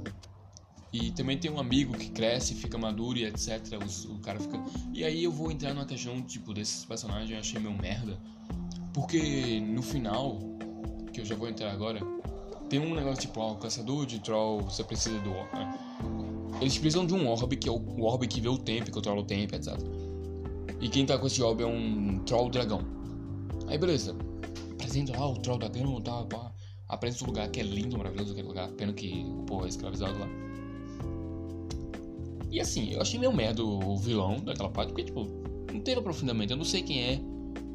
e 0.98 1.12
também 1.12 1.38
tem 1.38 1.52
um 1.52 1.60
amigo 1.60 1.94
que 1.98 2.10
cresce, 2.10 2.54
fica 2.56 2.78
maduro 2.78 3.18
e 3.18 3.26
etc. 3.26 3.62
O, 3.74 4.14
o, 4.14 4.20
cara 4.20 4.40
fica. 4.40 4.64
E 4.94 5.04
aí 5.04 5.26
eu 5.26 5.32
vou 5.32 5.52
entrar 5.52 5.74
numa 5.74 5.86
questão, 5.86 6.22
tipo, 6.22 6.54
desses 6.54 6.86
personagens 6.86 7.30
eu 7.30 7.38
achei 7.38 7.60
meio 7.60 7.78
merda. 7.78 8.18
Porque 8.94 9.60
no 9.60 9.82
final, 9.82 10.40
que 11.12 11.20
eu 11.20 11.26
já 11.26 11.36
vou 11.36 11.50
entrar 11.50 11.70
agora, 11.70 12.00
tem 12.70 12.80
um 12.80 12.96
negócio 12.96 13.24
tipo, 13.24 13.42
ó, 13.42 13.52
o 13.52 13.56
caçador 13.58 14.06
de 14.06 14.20
troll, 14.20 14.62
você 14.62 14.86
precisa 14.86 15.20
do. 15.20 15.32
Né? 15.32 15.80
Eles 16.62 16.78
precisam 16.78 17.06
de 17.06 17.14
um 17.14 17.28
orb, 17.28 17.58
que 17.58 17.68
é 17.68 17.72
o 17.74 18.02
orb 18.02 18.26
que 18.26 18.40
vê 18.40 18.48
o 18.48 18.58
tempo, 18.58 18.86
que 18.86 18.92
controla 18.92 19.20
o 19.20 19.26
tempo, 19.26 19.54
etc. 19.54 19.78
E 20.80 20.88
quem 20.88 21.06
tá 21.06 21.18
com 21.18 21.28
esse 21.28 21.42
orb 21.42 21.62
é 21.62 21.68
um 21.68 22.20
troll 22.20 22.50
dragão. 22.50 22.80
Aí 23.68 23.78
beleza. 23.78 24.16
Apresenta 24.76 25.18
lá 25.18 25.28
o 25.28 25.38
troll 25.40 25.58
dragão, 25.58 26.00
tá, 26.02 26.24
pá. 26.26 26.52
Apresenta 26.88 27.24
um 27.24 27.28
lugar 27.28 27.50
que 27.50 27.60
é 27.60 27.64
lindo, 27.64 27.98
maravilhoso 27.98 28.32
aquele 28.32 28.48
lugar. 28.48 28.70
Pena 28.72 28.94
que 28.94 29.26
o 29.28 29.44
povo 29.44 29.66
é 29.66 29.70
escravizado 29.70 30.20
lá. 30.20 30.28
E 32.52 32.60
assim, 32.62 32.94
eu 32.94 33.02
achei 33.02 33.20
meio 33.20 33.34
merda 33.34 33.64
o 33.64 33.98
vilão 33.98 34.40
daquela 34.40 34.70
parte, 34.70 34.90
porque, 34.90 35.04
tipo, 35.04 35.28
não 35.74 35.82
teve 35.82 36.00
aprofundamento, 36.00 36.52
eu 36.52 36.58
não 36.58 36.64
sei 36.64 36.82
quem 36.84 37.02
é, 37.02 37.20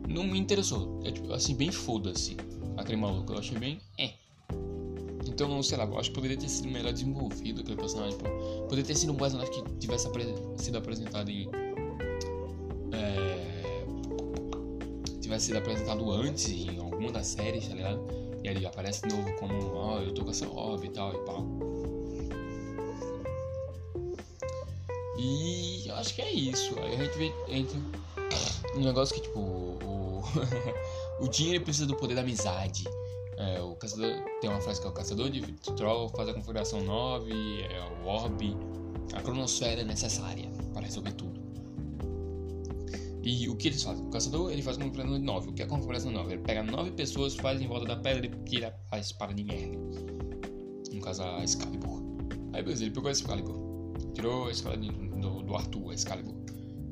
não 0.08 0.24
me 0.24 0.38
interessou. 0.38 1.00
É, 1.04 1.10
tipo, 1.10 1.32
assim, 1.32 1.54
bem 1.54 1.70
foda-se 1.70 2.36
aquele 2.76 2.96
maluco, 2.96 3.32
eu 3.32 3.38
achei 3.38 3.58
bem. 3.58 3.78
É. 3.98 4.12
Então, 5.26 5.62
sei 5.62 5.76
lá, 5.78 5.84
eu 5.84 5.98
acho 5.98 6.10
que 6.10 6.14
poderia 6.14 6.36
ter 6.36 6.48
sido 6.48 6.68
melhor 6.68 6.92
desenvolvido 6.92 7.60
aquele 7.60 7.76
personagem. 7.76 8.18
Poderia 8.62 8.84
ter 8.84 8.94
sido 8.94 9.12
um 9.12 9.16
personagem 9.16 9.52
que 9.52 9.62
tivesse 9.78 10.06
apre 10.06 10.24
sido 10.56 10.78
apresentado 10.78 11.30
em. 11.30 11.48
Tivesse 15.31 15.47
sido 15.47 15.59
apresentado 15.59 16.11
antes 16.11 16.49
em 16.49 16.79
alguma 16.81 17.12
das 17.12 17.29
séries, 17.29 17.69
tá 17.69 17.75
ligado? 17.75 18.05
E 18.43 18.49
ele 18.49 18.66
aparece 18.66 19.03
de 19.07 19.14
novo 19.14 19.33
como, 19.37 19.75
ó, 19.75 19.95
oh, 19.95 20.03
eu 20.03 20.12
tô 20.12 20.25
com 20.25 20.31
essa 20.31 20.47
hobby 20.47 20.88
e 20.88 20.90
tal 20.90 21.14
e 21.14 21.19
pau. 21.25 21.47
E 25.16 25.87
eu 25.87 25.95
acho 25.95 26.14
que 26.14 26.23
é 26.23 26.33
isso. 26.33 26.77
Aí 26.81 26.95
a 26.95 27.05
gente 27.05 27.16
vê 27.16 27.33
entra 27.49 27.79
um 28.75 28.81
negócio 28.81 29.14
que 29.14 29.23
tipo. 29.23 29.38
O, 29.38 30.23
o 31.25 31.29
dinheiro 31.29 31.62
precisa 31.62 31.87
do 31.87 31.95
poder 31.95 32.14
da 32.14 32.23
amizade. 32.23 32.85
É, 33.37 33.61
o 33.61 33.77
caçador 33.77 34.12
tem 34.40 34.51
uma 34.51 34.61
frase 34.61 34.81
que 34.81 34.87
é 34.87 34.90
o 34.90 34.93
caçador 34.93 35.31
de 35.31 35.40
troll 35.77 36.09
faz 36.11 36.29
a 36.29 36.35
configuração 36.35 36.83
9, 36.83 37.33
é 37.62 38.03
o 38.03 38.07
orb, 38.07 38.57
a 39.14 39.23
cronosfera 39.23 39.81
é 39.81 39.85
necessária 39.85 40.51
para 40.75 40.83
resolver 40.83 41.12
tudo. 41.12 41.49
E 43.22 43.48
o 43.48 43.56
que 43.56 43.68
eles 43.68 43.83
fazem? 43.83 44.06
O 44.06 44.11
caçador 44.11 44.50
ele 44.50 44.62
faz 44.62 44.76
uma 44.76 44.90
presa 44.90 45.09
de 45.09 45.18
9. 45.18 45.50
O 45.50 45.52
que 45.52 45.62
é 45.62 45.66
uma 45.66 45.78
presa 45.80 46.09
de 46.09 46.14
9? 46.14 46.33
Ele 46.33 46.42
pega 46.42 46.62
9 46.62 46.92
pessoas, 46.92 47.37
faz 47.37 47.61
em 47.61 47.66
volta 47.66 47.87
da 47.87 47.96
pedra 47.96 48.26
e 48.26 48.30
tira 48.48 48.74
a 48.90 48.98
espada 48.98 49.35
de 49.35 49.44
Merlin. 49.44 49.78
No 50.92 51.00
caso, 51.00 51.22
a 51.22 51.44
Excalibur. 51.44 52.02
Aí 52.52 52.62
beleza, 52.62 52.85
ele 52.85 52.92
pegou 52.92 53.09
a 53.09 53.12
Excalibur. 53.12 53.61
Tirou 54.14 54.48
a 54.48 54.50
espada 54.50 54.76
do, 54.76 55.42
do 55.42 55.54
Arthur, 55.54 55.90
a 55.90 55.94
Excalibur. 55.94 56.35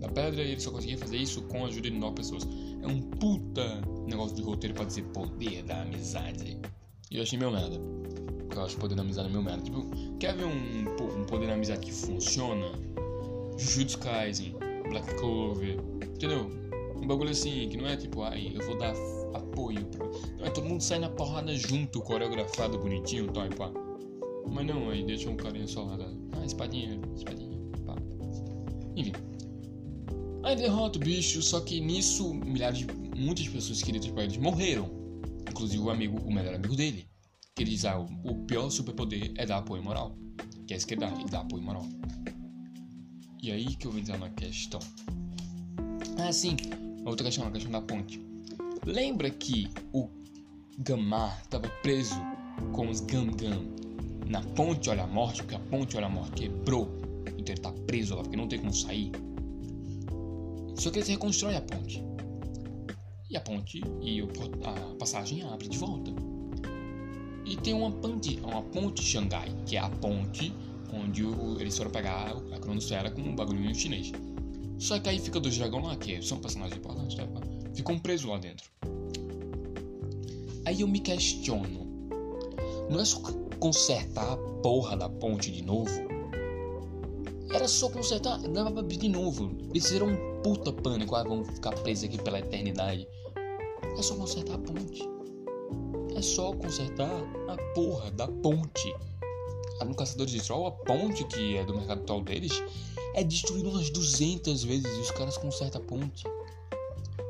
Da 0.00 0.08
pedra 0.08 0.42
e 0.42 0.52
ele 0.52 0.60
só 0.60 0.70
conseguia 0.70 0.98
fazer 0.98 1.16
isso 1.16 1.42
com 1.42 1.64
a 1.64 1.68
ajuda 1.68 1.90
de 1.90 1.98
9 1.98 2.14
pessoas. 2.14 2.46
É 2.82 2.86
um 2.86 3.00
puta 3.00 3.80
negócio 4.06 4.36
de 4.36 4.42
roteiro 4.42 4.74
pra 4.74 4.84
dizer 4.84 5.02
poder 5.06 5.62
da 5.62 5.82
amizade. 5.82 6.58
E 7.10 7.16
eu 7.16 7.22
achei 7.22 7.38
meu 7.38 7.50
merda. 7.50 7.80
Porque 8.38 8.58
eu 8.58 8.64
acho 8.64 8.76
poder 8.76 8.94
da 8.94 9.02
amizade 9.02 9.28
é 9.28 9.32
meu 9.32 9.42
merda. 9.42 9.62
Tipo, 9.62 9.86
quer 10.18 10.36
ver 10.36 10.44
um, 10.44 11.20
um 11.20 11.24
poder 11.24 11.46
da 11.46 11.54
amizade 11.54 11.80
que 11.80 11.92
funciona? 11.92 12.70
Jujutsu 13.56 13.98
Kaisen, 13.98 14.54
Black 14.88 15.14
Clover, 15.16 15.78
entendeu? 16.02 16.50
Um 16.96 17.06
bagulho 17.06 17.30
assim, 17.30 17.68
que 17.68 17.76
não 17.76 17.86
é 17.86 17.96
tipo, 17.96 18.22
ai, 18.22 18.52
eu 18.54 18.66
vou 18.66 18.76
dar 18.76 18.94
apoio 19.34 19.84
pra. 19.86 20.06
Não, 20.38 20.44
é 20.44 20.50
todo 20.50 20.68
mundo 20.68 20.82
sai 20.82 20.98
na 20.98 21.08
porrada 21.08 21.54
junto, 21.54 22.00
coreografado, 22.00 22.78
bonitinho, 22.78 23.30
tal 23.32 23.46
e 23.46 23.54
pá. 23.54 23.70
Mas 24.50 24.66
não, 24.66 24.90
aí 24.90 25.04
deixa 25.04 25.28
um 25.28 25.36
carinha 25.36 25.66
só 25.66 25.84
lá, 25.84 25.98
ah, 26.32 26.44
espadinha, 26.44 27.00
espadinha, 27.16 27.56
pá. 27.86 27.94
Enfim. 28.96 29.12
Aí 30.42 30.56
derrota 30.56 30.98
o 30.98 31.02
bicho, 31.02 31.42
só 31.42 31.60
que 31.60 31.80
nisso, 31.80 32.32
milhares 32.34 32.78
de. 32.78 32.86
muitas 33.16 33.46
pessoas 33.48 33.82
queridas 33.82 34.10
pra 34.10 34.24
eles 34.24 34.36
morreram. 34.36 34.90
Inclusive 35.50 35.82
o 35.82 35.90
amigo, 35.90 36.18
o 36.18 36.32
melhor 36.32 36.54
amigo 36.54 36.74
dele. 36.74 37.08
Que 37.54 37.62
ele 37.64 37.70
diz, 37.70 37.84
ah, 37.84 37.98
o 37.98 38.34
pior 38.46 38.70
superpoder 38.70 39.32
é 39.36 39.44
dar 39.44 39.58
apoio 39.58 39.82
moral. 39.82 40.16
Que 40.66 40.74
é 40.74 40.96
dá, 40.96 41.08
ele 41.08 41.24
dá 41.24 41.40
apoio 41.40 41.62
moral. 41.62 41.84
E 43.40 43.52
aí 43.52 43.76
que 43.76 43.86
eu 43.86 43.92
vou 43.92 44.00
entrar 44.00 44.18
na 44.18 44.28
questão. 44.30 44.80
Ah, 46.18 46.32
sim. 46.32 46.56
Outra 47.04 47.24
questão, 47.24 47.46
a 47.46 47.50
questão 47.50 47.70
da 47.70 47.80
ponte. 47.80 48.20
Lembra 48.84 49.30
que 49.30 49.68
o 49.92 50.08
Gamar 50.78 51.40
estava 51.42 51.68
preso 51.82 52.16
com 52.72 52.88
os 52.88 53.00
Gam-Gam 53.00 53.62
na 54.28 54.42
ponte 54.42 54.90
Olha 54.90 55.04
a 55.04 55.06
Morte, 55.06 55.42
porque 55.42 55.54
a 55.54 55.60
ponte 55.60 55.96
Olha 55.96 56.06
a 56.06 56.10
Morte 56.10 56.32
quebrou. 56.32 56.88
Então 57.38 57.54
ele 57.54 57.60
tá 57.60 57.72
preso 57.86 58.16
lá, 58.16 58.22
porque 58.22 58.36
não 58.36 58.48
tem 58.48 58.58
como 58.58 58.74
sair. 58.74 59.12
Só 60.74 60.90
que 60.90 60.98
eles 60.98 61.08
reconstroem 61.08 61.56
a 61.56 61.60
ponte. 61.60 62.02
E 63.30 63.36
a 63.36 63.40
ponte 63.40 63.80
e 64.02 64.20
a 64.20 64.96
passagem 64.96 65.42
abre 65.44 65.68
de 65.68 65.78
volta. 65.78 66.10
E 67.44 67.56
tem 67.56 67.72
uma 67.72 67.90
ponte, 67.90 68.38
uma 68.42 68.62
ponte 68.62 69.02
Xangai, 69.02 69.54
que 69.64 69.76
é 69.76 69.80
a 69.80 69.88
ponte 69.88 70.52
onde 70.92 71.24
o, 71.24 71.60
eles 71.60 71.76
foram 71.76 71.90
pegar 71.90 72.36
a 72.52 72.58
cronosfera 72.58 73.10
com 73.10 73.20
um 73.20 73.34
bagulho 73.34 73.74
chinês. 73.74 74.12
Só 74.78 74.98
que 74.98 75.08
aí 75.08 75.18
fica 75.18 75.40
dois 75.40 75.56
dragões 75.56 75.84
lá, 75.84 75.96
que 75.96 76.22
são 76.22 76.38
personagens 76.38 76.78
importantes, 76.78 77.16
tá? 77.16 77.24
ficam 77.74 77.98
presos 77.98 78.30
lá 78.30 78.38
dentro. 78.38 78.70
Aí 80.64 80.80
eu 80.80 80.88
me 80.88 81.00
questiono: 81.00 81.86
não 82.90 83.00
é 83.00 83.04
só 83.04 83.20
consertar 83.58 84.32
a 84.32 84.36
porra 84.62 84.96
da 84.96 85.08
ponte 85.08 85.50
de 85.50 85.62
novo? 85.62 86.08
Era 87.50 87.66
só 87.66 87.88
consertar, 87.88 88.38
dava 88.42 88.70
pra 88.70 88.80
abrir 88.80 88.98
de 88.98 89.08
novo. 89.08 89.50
Eles 89.70 89.86
fizeram 89.86 90.08
um 90.08 90.42
puta 90.42 90.72
pânico, 90.72 91.14
ah, 91.14 91.22
vamos 91.22 91.48
ficar 91.48 91.72
presos 91.72 92.04
aqui 92.04 92.18
pela 92.22 92.38
eternidade. 92.38 93.08
É 93.96 94.02
só 94.02 94.14
consertar 94.14 94.54
a 94.54 94.58
ponte. 94.58 95.02
É 96.14 96.22
só 96.22 96.52
consertar 96.52 97.10
a 97.48 97.56
porra 97.74 98.10
da 98.10 98.28
ponte 98.28 98.94
no 99.84 99.94
Caçadores 99.94 100.32
de 100.32 100.42
Troll, 100.42 100.66
a 100.66 100.70
ponte 100.70 101.24
que 101.24 101.56
é 101.56 101.64
do 101.64 101.74
mercado 101.74 102.02
troll 102.04 102.22
deles 102.22 102.62
é 103.14 103.24
destruída 103.24 103.68
umas 103.68 103.90
200 103.90 104.64
vezes 104.64 104.86
e 104.96 105.00
os 105.00 105.10
caras 105.10 105.36
consertam 105.36 105.80
a 105.80 105.84
ponte. 105.84 106.24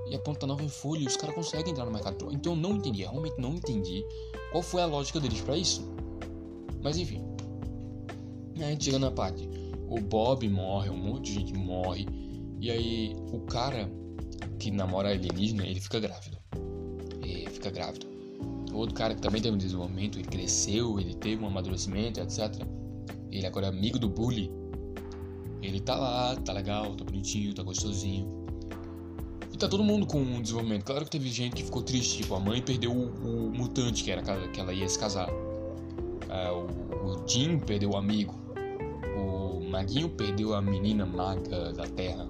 E 0.09 0.15
a 0.15 0.19
ponte 0.19 0.39
tá 0.39 0.47
nova 0.47 0.63
em 0.63 0.69
folha 0.69 1.03
e 1.03 1.07
os 1.07 1.17
caras 1.17 1.35
conseguem 1.35 1.73
entrar 1.73 1.85
no 1.85 1.93
mercado 1.93 2.17
troll. 2.17 2.33
Então 2.33 2.53
eu 2.53 2.57
não 2.57 2.77
entendi, 2.77 3.03
eu 3.03 3.11
realmente 3.11 3.41
não 3.41 3.55
entendi 3.55 4.05
qual 4.51 4.63
foi 4.63 4.83
a 4.83 4.87
lógica 4.87 5.21
deles 5.21 5.41
para 5.41 5.57
isso. 5.57 5.87
Mas 6.83 6.97
enfim. 6.97 7.23
A 8.57 8.71
gente 8.71 8.85
chega 8.85 8.99
na 8.99 9.11
parte. 9.11 9.49
O 9.89 10.01
Bob 10.01 10.49
morre, 10.49 10.91
um 10.91 10.97
monte 10.97 11.27
de 11.27 11.35
gente 11.35 11.55
morre. 11.55 12.07
E 12.61 12.71
aí 12.71 13.15
o 13.33 13.41
cara 13.41 13.91
que 14.59 14.71
namora 14.71 15.09
a 15.09 15.13
alienígena, 15.13 15.67
ele 15.67 15.81
fica 15.81 16.01
grávido. 16.01 16.39
Ele 17.23 17.49
fica 17.51 17.71
grávido 17.71 18.18
outro 18.73 18.95
cara 18.95 19.15
que 19.15 19.21
também 19.21 19.41
teve 19.41 19.55
um 19.55 19.59
desenvolvimento, 19.59 20.19
ele 20.19 20.29
cresceu, 20.29 20.99
ele 20.99 21.15
teve 21.15 21.43
um 21.43 21.47
amadurecimento, 21.47 22.21
etc. 22.21 22.65
Ele 23.31 23.47
agora 23.47 23.67
é 23.67 23.69
amigo 23.69 23.99
do 23.99 24.09
bully. 24.09 24.51
Ele 25.61 25.81
tá 25.81 25.97
lá, 25.97 26.37
tá 26.37 26.53
legal, 26.53 26.95
tá 26.95 27.05
bonitinho, 27.05 27.53
tá 27.55 27.63
gostosinho. 27.63 28.47
E 29.53 29.57
tá 29.57 29.69
todo 29.69 29.83
mundo 29.83 30.07
com 30.07 30.21
um 30.21 30.41
desenvolvimento. 30.41 30.85
Claro 30.85 31.05
que 31.05 31.11
teve 31.11 31.29
gente 31.29 31.57
que 31.57 31.65
ficou 31.65 31.83
triste, 31.83 32.23
tipo, 32.23 32.35
a 32.35 32.41
mãe 32.41 32.63
perdeu 32.63 32.93
o, 32.93 33.49
o 33.49 33.51
mutante 33.51 34.05
que 34.05 34.11
era 34.11 34.23
que 34.23 34.61
ela 34.61 34.73
ia 34.73 34.89
se 34.89 34.99
casar. 34.99 35.29
É, 36.29 36.51
o, 36.51 36.67
o 37.05 37.29
Jim 37.29 37.59
perdeu 37.59 37.91
o 37.91 37.97
amigo. 37.97 38.35
O 39.17 39.61
Maguinho 39.69 40.09
perdeu 40.09 40.55
a 40.55 40.63
menina 40.63 41.05
maga 41.05 41.73
da 41.73 41.87
Terra. 41.87 42.29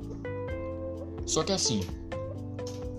Só 1.27 1.44
que 1.44 1.53
assim, 1.53 1.81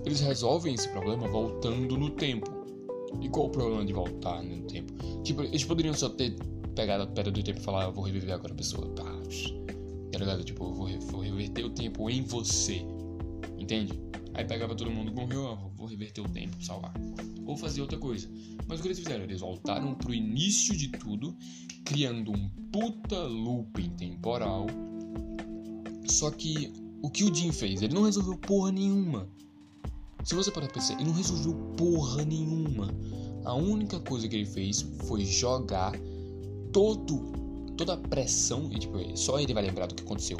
eles 0.04 0.20
resolvem 0.20 0.74
esse 0.74 0.88
problema 0.88 1.26
voltando 1.26 1.98
no 1.98 2.10
tempo. 2.10 2.59
E 3.20 3.28
qual 3.28 3.46
o 3.46 3.50
problema 3.50 3.84
de 3.84 3.92
voltar 3.92 4.42
no 4.42 4.66
tempo? 4.66 4.92
Tipo, 5.22 5.42
eles 5.42 5.64
poderiam 5.64 5.94
só 5.94 6.08
ter 6.08 6.36
pegado 6.74 7.04
a 7.04 7.06
pedra 7.06 7.32
do 7.32 7.42
tempo 7.42 7.58
e 7.58 7.62
falar, 7.62 7.84
eu 7.84 7.92
vou 7.92 8.04
reviver 8.04 8.34
agora 8.34 8.52
a 8.52 8.56
pessoa. 8.56 8.88
Tá, 8.90 9.04
tá 10.12 10.18
ligado? 10.18 10.44
Tipo, 10.44 10.64
eu 10.64 10.74
vou, 10.74 11.00
vou 11.00 11.20
reverter 11.20 11.64
o 11.64 11.70
tempo 11.70 12.08
em 12.08 12.22
você. 12.22 12.84
Entende? 13.58 14.00
Aí 14.34 14.44
pegava 14.44 14.74
todo 14.74 14.90
mundo, 14.90 15.12
morreu, 15.12 15.42
eu 15.42 15.70
vou 15.76 15.86
reverter 15.86 16.20
o 16.20 16.28
tempo, 16.28 16.62
salvar. 16.64 16.94
Ou 17.44 17.56
fazer 17.56 17.80
outra 17.80 17.98
coisa. 17.98 18.30
Mas 18.66 18.78
o 18.78 18.82
que 18.82 18.88
eles 18.88 18.98
fizeram? 18.98 19.24
Eles 19.24 19.40
voltaram 19.40 19.94
pro 19.94 20.14
início 20.14 20.76
de 20.76 20.88
tudo, 20.88 21.36
criando 21.84 22.30
um 22.30 22.48
puta 22.72 23.22
looping 23.24 23.90
temporal. 23.90 24.66
Só 26.06 26.30
que 26.30 26.72
o 27.02 27.10
que 27.10 27.24
o 27.24 27.34
Jim 27.34 27.50
fez? 27.50 27.82
Ele 27.82 27.94
não 27.94 28.04
resolveu 28.04 28.36
porra 28.38 28.70
nenhuma. 28.70 29.28
Se 30.24 30.34
você 30.34 30.50
parar 30.50 30.66
pra 30.66 30.74
pensar, 30.74 30.94
ele 30.94 31.04
não 31.04 31.14
resolveu 31.14 31.54
porra 31.76 32.24
nenhuma. 32.24 32.94
A 33.44 33.54
única 33.54 33.98
coisa 34.00 34.28
que 34.28 34.36
ele 34.36 34.46
fez 34.46 34.82
foi 35.06 35.24
jogar 35.24 35.92
todo, 36.72 37.32
toda 37.76 37.94
a 37.94 37.96
pressão, 37.96 38.70
e 38.70 38.78
tipo, 38.78 38.98
só 39.16 39.38
ele 39.38 39.54
vai 39.54 39.62
lembrar 39.64 39.86
do 39.86 39.94
que 39.94 40.02
aconteceu. 40.02 40.36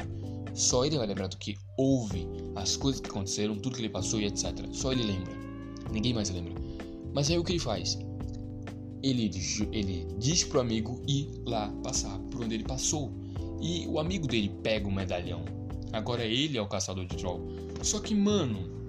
Só 0.53 0.85
ele 0.85 0.97
vai 0.97 1.07
lembrar 1.07 1.27
do 1.27 1.37
que 1.37 1.57
houve, 1.77 2.27
as 2.55 2.75
coisas 2.75 3.01
que 3.01 3.09
aconteceram, 3.09 3.55
tudo 3.55 3.75
que 3.75 3.81
ele 3.81 3.89
passou 3.89 4.19
e 4.19 4.25
etc. 4.25 4.67
Só 4.71 4.91
ele 4.91 5.03
lembra. 5.03 5.33
Ninguém 5.91 6.13
mais 6.13 6.29
lembra. 6.29 6.53
Mas 7.13 7.29
aí 7.29 7.37
o 7.37 7.43
que 7.43 7.53
ele 7.53 7.59
faz? 7.59 7.97
Ele, 9.01 9.31
ele 9.71 10.07
diz 10.19 10.43
pro 10.43 10.59
amigo 10.59 11.01
ir 11.07 11.29
lá 11.45 11.69
passar 11.83 12.17
por 12.29 12.43
onde 12.43 12.55
ele 12.55 12.63
passou. 12.63 13.11
E 13.59 13.87
o 13.87 13.99
amigo 13.99 14.27
dele 14.27 14.51
pega 14.61 14.87
o 14.87 14.91
medalhão. 14.91 15.43
Agora 15.91 16.23
ele 16.23 16.57
é 16.57 16.61
o 16.61 16.67
caçador 16.67 17.05
de 17.05 17.17
troll. 17.17 17.41
Só 17.81 17.99
que, 17.99 18.13
mano, 18.13 18.80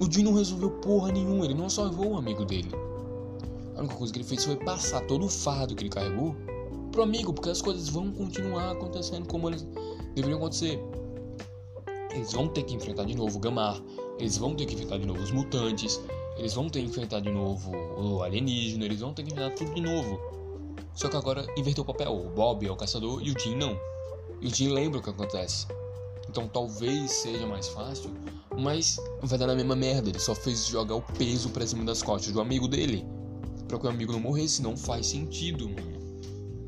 o 0.00 0.10
Jim 0.10 0.22
não 0.22 0.34
resolveu 0.34 0.70
porra 0.70 1.12
nenhuma, 1.12 1.44
ele 1.44 1.54
não 1.54 1.68
salvou 1.70 2.12
o 2.12 2.16
amigo 2.16 2.44
dele. 2.44 2.70
A 3.76 3.80
única 3.80 3.94
coisa 3.94 4.12
que 4.12 4.18
ele 4.18 4.28
fez 4.28 4.44
foi 4.44 4.56
passar 4.56 5.00
todo 5.06 5.24
o 5.24 5.28
fardo 5.28 5.74
que 5.74 5.82
ele 5.82 5.90
carregou 5.90 6.34
pro 6.90 7.02
amigo, 7.02 7.32
porque 7.32 7.50
as 7.50 7.60
coisas 7.60 7.88
vão 7.88 8.12
continuar 8.12 8.70
acontecendo 8.70 9.26
como 9.26 9.48
eles 9.48 9.66
deveriam 10.14 10.38
acontecer. 10.38 10.80
Eles 12.12 12.32
vão 12.32 12.48
ter 12.48 12.62
que 12.62 12.74
enfrentar 12.74 13.04
de 13.04 13.16
novo 13.16 13.36
o 13.36 13.40
Gamar, 13.40 13.82
eles 14.18 14.38
vão 14.38 14.54
ter 14.54 14.66
que 14.66 14.74
enfrentar 14.74 14.98
de 14.98 15.06
novo 15.06 15.20
os 15.20 15.32
mutantes, 15.32 16.00
eles 16.36 16.54
vão 16.54 16.68
ter 16.68 16.80
que 16.80 16.86
enfrentar 16.86 17.20
de 17.20 17.30
novo 17.30 17.72
o 17.96 18.22
alienígena, 18.22 18.84
eles 18.84 19.00
vão 19.00 19.12
ter 19.12 19.24
que 19.24 19.32
enfrentar 19.32 19.54
tudo 19.56 19.74
de 19.74 19.80
novo. 19.80 20.20
Só 20.94 21.08
que 21.08 21.16
agora 21.16 21.44
inverteu 21.56 21.82
o 21.82 21.86
papel, 21.86 22.14
o 22.14 22.30
Bob 22.30 22.64
é 22.64 22.70
o 22.70 22.76
caçador 22.76 23.20
e 23.22 23.32
o 23.32 23.38
Jim 23.38 23.56
não. 23.56 23.76
E 24.40 24.46
o 24.46 24.54
Jim 24.54 24.68
lembra 24.68 25.00
o 25.00 25.02
que 25.02 25.10
acontece. 25.10 25.66
Então 26.28 26.46
talvez 26.46 27.10
seja 27.10 27.46
mais 27.46 27.66
fácil, 27.68 28.10
mas 28.58 28.96
vai 29.22 29.38
dar 29.38 29.46
na 29.46 29.54
mesma 29.54 29.76
merda. 29.76 30.08
Ele 30.08 30.18
só 30.18 30.34
fez 30.34 30.66
jogar 30.66 30.94
o 30.94 31.02
peso 31.02 31.50
pra 31.50 31.66
cima 31.66 31.84
das 31.84 32.02
costas 32.02 32.32
do 32.32 32.40
amigo 32.40 32.68
dele. 32.68 33.04
Pra 33.68 33.78
que 33.78 33.86
o 33.86 33.90
amigo 33.90 34.12
não 34.12 34.20
morresse. 34.20 34.62
Não 34.62 34.76
faz 34.76 35.06
sentido, 35.06 35.68
mano. 35.68 36.04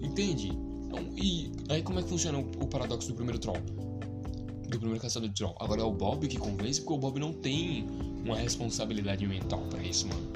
Entende? 0.01 0.49
Então, 0.87 1.01
e 1.17 1.53
aí 1.69 1.83
como 1.83 1.99
é 1.99 2.03
que 2.03 2.09
funciona 2.09 2.39
o 2.39 2.67
paradoxo 2.67 3.09
do 3.09 3.15
primeiro 3.15 3.39
troll? 3.39 3.61
Do 4.69 4.79
primeiro 4.79 5.01
caçador 5.01 5.29
de 5.29 5.35
troll. 5.35 5.55
Agora 5.61 5.81
é 5.81 5.85
o 5.85 5.93
Bob 5.93 6.27
que 6.27 6.39
convence, 6.39 6.81
porque 6.81 6.95
o 6.95 6.99
Bob 6.99 7.21
não 7.21 7.33
tem 7.33 7.87
uma 8.25 8.37
responsabilidade 8.37 9.27
mental 9.27 9.61
para 9.71 9.83
isso, 9.83 10.09
mano. 10.09 10.33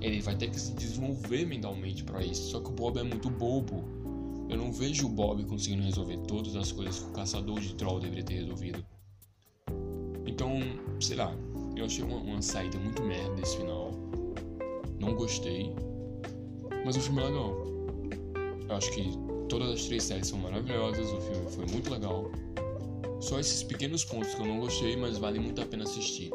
Ele 0.00 0.20
vai 0.20 0.36
ter 0.36 0.50
que 0.50 0.60
se 0.60 0.72
desenvolver 0.72 1.44
mentalmente 1.44 2.04
para 2.04 2.24
isso. 2.24 2.50
Só 2.50 2.60
que 2.60 2.68
o 2.68 2.72
Bob 2.72 2.98
é 2.98 3.02
muito 3.02 3.28
bobo. 3.28 3.84
Eu 4.48 4.56
não 4.56 4.72
vejo 4.72 5.06
o 5.06 5.10
Bob 5.10 5.44
conseguindo 5.44 5.82
resolver 5.82 6.16
todas 6.18 6.56
as 6.56 6.72
coisas 6.72 7.00
que 7.00 7.10
o 7.10 7.12
caçador 7.12 7.60
de 7.60 7.74
troll 7.74 8.00
deveria 8.00 8.24
ter 8.24 8.34
resolvido. 8.34 8.84
Então, 10.38 10.60
sei 11.00 11.16
lá, 11.16 11.36
eu 11.74 11.84
achei 11.84 12.04
uma, 12.04 12.18
uma 12.18 12.40
saída 12.40 12.78
muito 12.78 13.02
merda 13.02 13.34
desse 13.34 13.56
final. 13.56 13.90
Não 15.00 15.12
gostei. 15.16 15.74
Mas 16.84 16.96
o 16.96 17.00
filme 17.00 17.20
é 17.22 17.24
legal. 17.24 17.56
Eu 18.68 18.76
acho 18.76 18.88
que 18.92 19.10
todas 19.48 19.68
as 19.68 19.84
três 19.86 20.04
séries 20.04 20.28
são 20.28 20.38
maravilhosas, 20.38 21.12
o 21.12 21.20
filme 21.20 21.50
foi 21.50 21.66
muito 21.66 21.90
legal. 21.90 22.30
Só 23.20 23.40
esses 23.40 23.64
pequenos 23.64 24.04
pontos 24.04 24.32
que 24.32 24.40
eu 24.40 24.46
não 24.46 24.60
gostei, 24.60 24.96
mas 24.96 25.18
vale 25.18 25.40
muito 25.40 25.60
a 25.60 25.66
pena 25.66 25.82
assistir. 25.82 26.30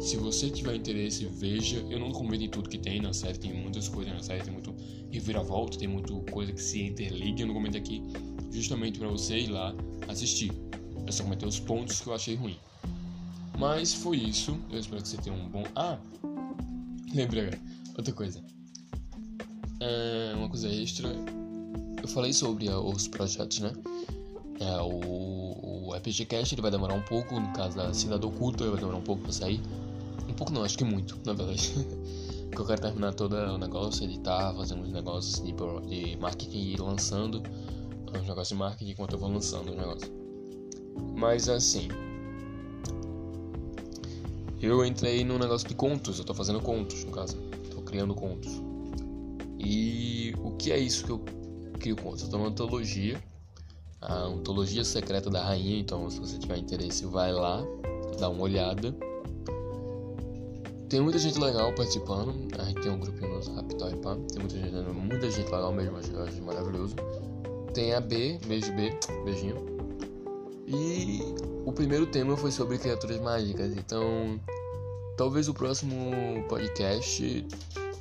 Se 0.00 0.16
você 0.16 0.50
tiver 0.50 0.74
interesse, 0.74 1.24
veja. 1.26 1.78
Eu 1.88 2.00
não 2.00 2.10
comento 2.10 2.42
em 2.42 2.48
tudo 2.48 2.68
que 2.68 2.78
tem 2.78 3.00
na 3.00 3.12
série, 3.12 3.38
tem 3.38 3.54
muitas 3.54 3.88
coisas 3.88 4.12
na 4.12 4.20
série, 4.20 4.42
tem 4.42 4.52
muito 4.52 4.74
reviravolta, 5.12 5.78
tem 5.78 5.86
muita 5.86 6.12
coisa 6.32 6.52
que 6.52 6.60
se 6.60 6.82
interliga. 6.82 7.42
Eu 7.42 7.46
não 7.46 7.54
comento 7.54 7.78
aqui 7.78 8.02
justamente 8.50 8.98
para 8.98 9.06
você 9.06 9.38
ir 9.38 9.50
lá 9.50 9.72
assistir. 10.08 10.50
Eu 11.06 11.12
só 11.12 11.22
comentei 11.22 11.48
os 11.48 11.60
pontos 11.60 12.00
que 12.00 12.08
eu 12.08 12.14
achei 12.14 12.34
ruim. 12.34 12.58
Mas 13.58 13.94
foi 13.94 14.16
isso. 14.16 14.58
Eu 14.70 14.78
espero 14.78 15.02
que 15.02 15.08
você 15.08 15.16
tenha 15.16 15.34
um 15.34 15.48
bom. 15.48 15.64
Ah! 15.74 15.98
Lembrei, 17.14 17.50
outra 17.96 18.12
coisa. 18.12 18.40
É 19.80 20.32
uma 20.36 20.48
coisa 20.48 20.68
extra. 20.68 21.08
Eu 22.02 22.08
falei 22.08 22.32
sobre 22.32 22.68
os 22.68 23.08
projetos, 23.08 23.60
né? 23.60 23.72
É, 24.60 24.80
o, 24.80 25.88
o 25.88 25.94
RPG 25.94 26.26
Cast 26.26 26.54
ele 26.54 26.62
vai 26.62 26.70
demorar 26.70 26.94
um 26.94 27.02
pouco, 27.02 27.38
no 27.38 27.52
caso 27.52 27.76
da 27.76 27.92
Cidade 27.92 28.24
Oculta, 28.24 28.68
vai 28.68 28.78
demorar 28.78 28.98
um 28.98 29.02
pouco 29.02 29.22
pra 29.22 29.32
sair. 29.32 29.60
Um 30.28 30.34
pouco 30.34 30.52
não, 30.52 30.64
acho 30.64 30.76
que 30.76 30.84
muito, 30.84 31.18
na 31.24 31.32
verdade. 31.32 31.72
Porque 32.50 32.62
eu 32.62 32.66
quero 32.66 32.82
terminar 32.82 33.14
todo 33.14 33.34
o 33.34 33.58
negócio, 33.58 34.04
editar, 34.04 34.54
fazer 34.54 34.74
uns 34.74 34.90
negócios 34.90 35.40
de, 35.40 35.52
de 35.88 36.16
marketing 36.16 36.58
e 36.58 36.76
lançando. 36.76 37.42
Uns 38.08 38.28
negócios 38.28 38.48
de 38.48 38.54
marketing 38.54 38.90
enquanto 38.92 39.12
eu 39.14 39.18
vou 39.18 39.28
lançando 39.28 39.70
os 39.70 39.76
negócios. 39.76 40.12
Mas 41.16 41.48
assim. 41.48 41.88
Eu 44.64 44.84
entrei 44.84 45.24
num 45.24 45.38
negócio 45.38 45.68
de 45.68 45.74
contos, 45.74 46.18
eu 46.18 46.24
tô 46.24 46.34
fazendo 46.34 46.60
contos, 46.60 47.04
no 47.04 47.12
caso. 47.12 47.36
Tô 47.70 47.82
criando 47.82 48.14
contos. 48.14 48.50
E 49.58 50.34
o 50.42 50.52
que 50.52 50.72
é 50.72 50.78
isso 50.78 51.04
que 51.04 51.10
eu 51.10 51.24
crio 51.78 51.96
contos? 51.96 52.22
Eu 52.22 52.30
tô 52.30 52.38
numa 52.38 52.48
antologia 52.48 53.22
a 54.04 54.28
Ontologia 54.28 54.84
Secreta 54.84 55.30
da 55.30 55.42
Rainha. 55.42 55.78
Então, 55.78 56.08
se 56.10 56.20
você 56.20 56.38
tiver 56.38 56.58
interesse, 56.58 57.06
vai 57.06 57.32
lá, 57.32 57.64
dá 58.18 58.28
uma 58.28 58.42
olhada. 58.42 58.94
Tem 60.88 61.00
muita 61.00 61.18
gente 61.18 61.38
legal 61.38 61.72
participando. 61.74 62.34
A 62.58 62.64
gente 62.64 62.80
tem 62.82 62.92
um 62.92 63.00
grupinho 63.00 63.34
no 63.34 63.42
Zap, 63.42 63.74
tá. 63.76 63.86
Tem 63.88 64.40
muita 64.40 64.58
gente, 64.58 64.90
muita 64.92 65.30
gente 65.30 65.50
legal 65.50 65.72
mesmo, 65.72 65.96
acho, 65.96 66.16
acho 66.18 66.42
maravilhoso. 66.42 66.94
Tem 67.72 67.94
a 67.94 68.00
B, 68.00 68.38
beijo 68.46 68.72
B, 68.74 68.96
beijinho. 69.24 69.56
E 70.66 71.20
o 71.64 71.72
primeiro 71.72 72.06
tema 72.06 72.36
foi 72.36 72.50
sobre 72.50 72.78
criaturas 72.78 73.20
mágicas. 73.20 73.76
Então, 73.76 74.38
talvez 75.16 75.48
o 75.48 75.54
próximo 75.54 76.44
podcast 76.48 77.46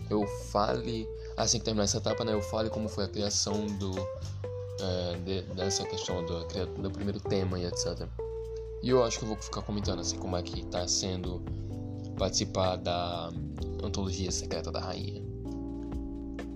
eu 0.09 0.27
fale, 0.51 1.07
assim 1.37 1.59
que 1.59 1.65
terminar 1.65 1.85
essa 1.85 1.97
etapa, 1.97 2.23
né? 2.23 2.33
Eu 2.33 2.41
fale 2.41 2.69
como 2.69 2.87
foi 2.89 3.05
a 3.05 3.07
criação 3.07 3.65
do 3.77 3.91
é, 4.79 5.17
de, 5.23 5.41
dessa 5.53 5.85
questão 5.85 6.25
do, 6.25 6.45
do 6.81 6.91
primeiro 6.91 7.19
tema 7.19 7.59
e 7.59 7.65
etc. 7.65 8.07
E 8.81 8.89
eu 8.89 9.03
acho 9.03 9.17
que 9.17 9.23
eu 9.23 9.29
vou 9.29 9.37
ficar 9.37 9.61
comentando 9.61 9.99
assim 9.99 10.17
como 10.17 10.35
é 10.35 10.41
que 10.41 10.65
tá 10.65 10.87
sendo 10.87 11.41
participar 12.17 12.75
da 12.75 13.31
antologia 13.81 14.31
secreta 14.31 14.71
da 14.71 14.81
rainha. 14.81 15.23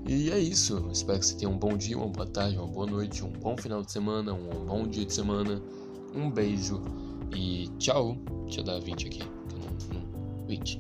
E 0.08 0.32
é 0.32 0.40
isso. 0.40 0.90
Espero 0.92 1.20
que 1.20 1.26
você 1.26 1.36
tenha 1.36 1.50
um 1.50 1.58
bom 1.58 1.76
dia, 1.76 1.98
uma 1.98 2.08
boa 2.08 2.26
tarde, 2.26 2.58
uma 2.58 2.68
boa 2.68 2.86
noite, 2.86 3.24
um 3.24 3.32
bom 3.32 3.58
final 3.58 3.82
de 3.82 3.92
semana, 3.92 4.34
um 4.34 4.66
bom 4.66 4.88
dia 4.88 5.06
de 5.06 5.14
semana. 5.14 5.62
Um 6.16 6.30
beijo 6.30 6.82
e 7.36 7.68
tchau. 7.78 8.18
Deixa 8.46 8.62
eu 8.62 8.64
dar 8.64 8.80
20 8.80 9.08
aqui. 9.08 9.24
20. 10.48 10.80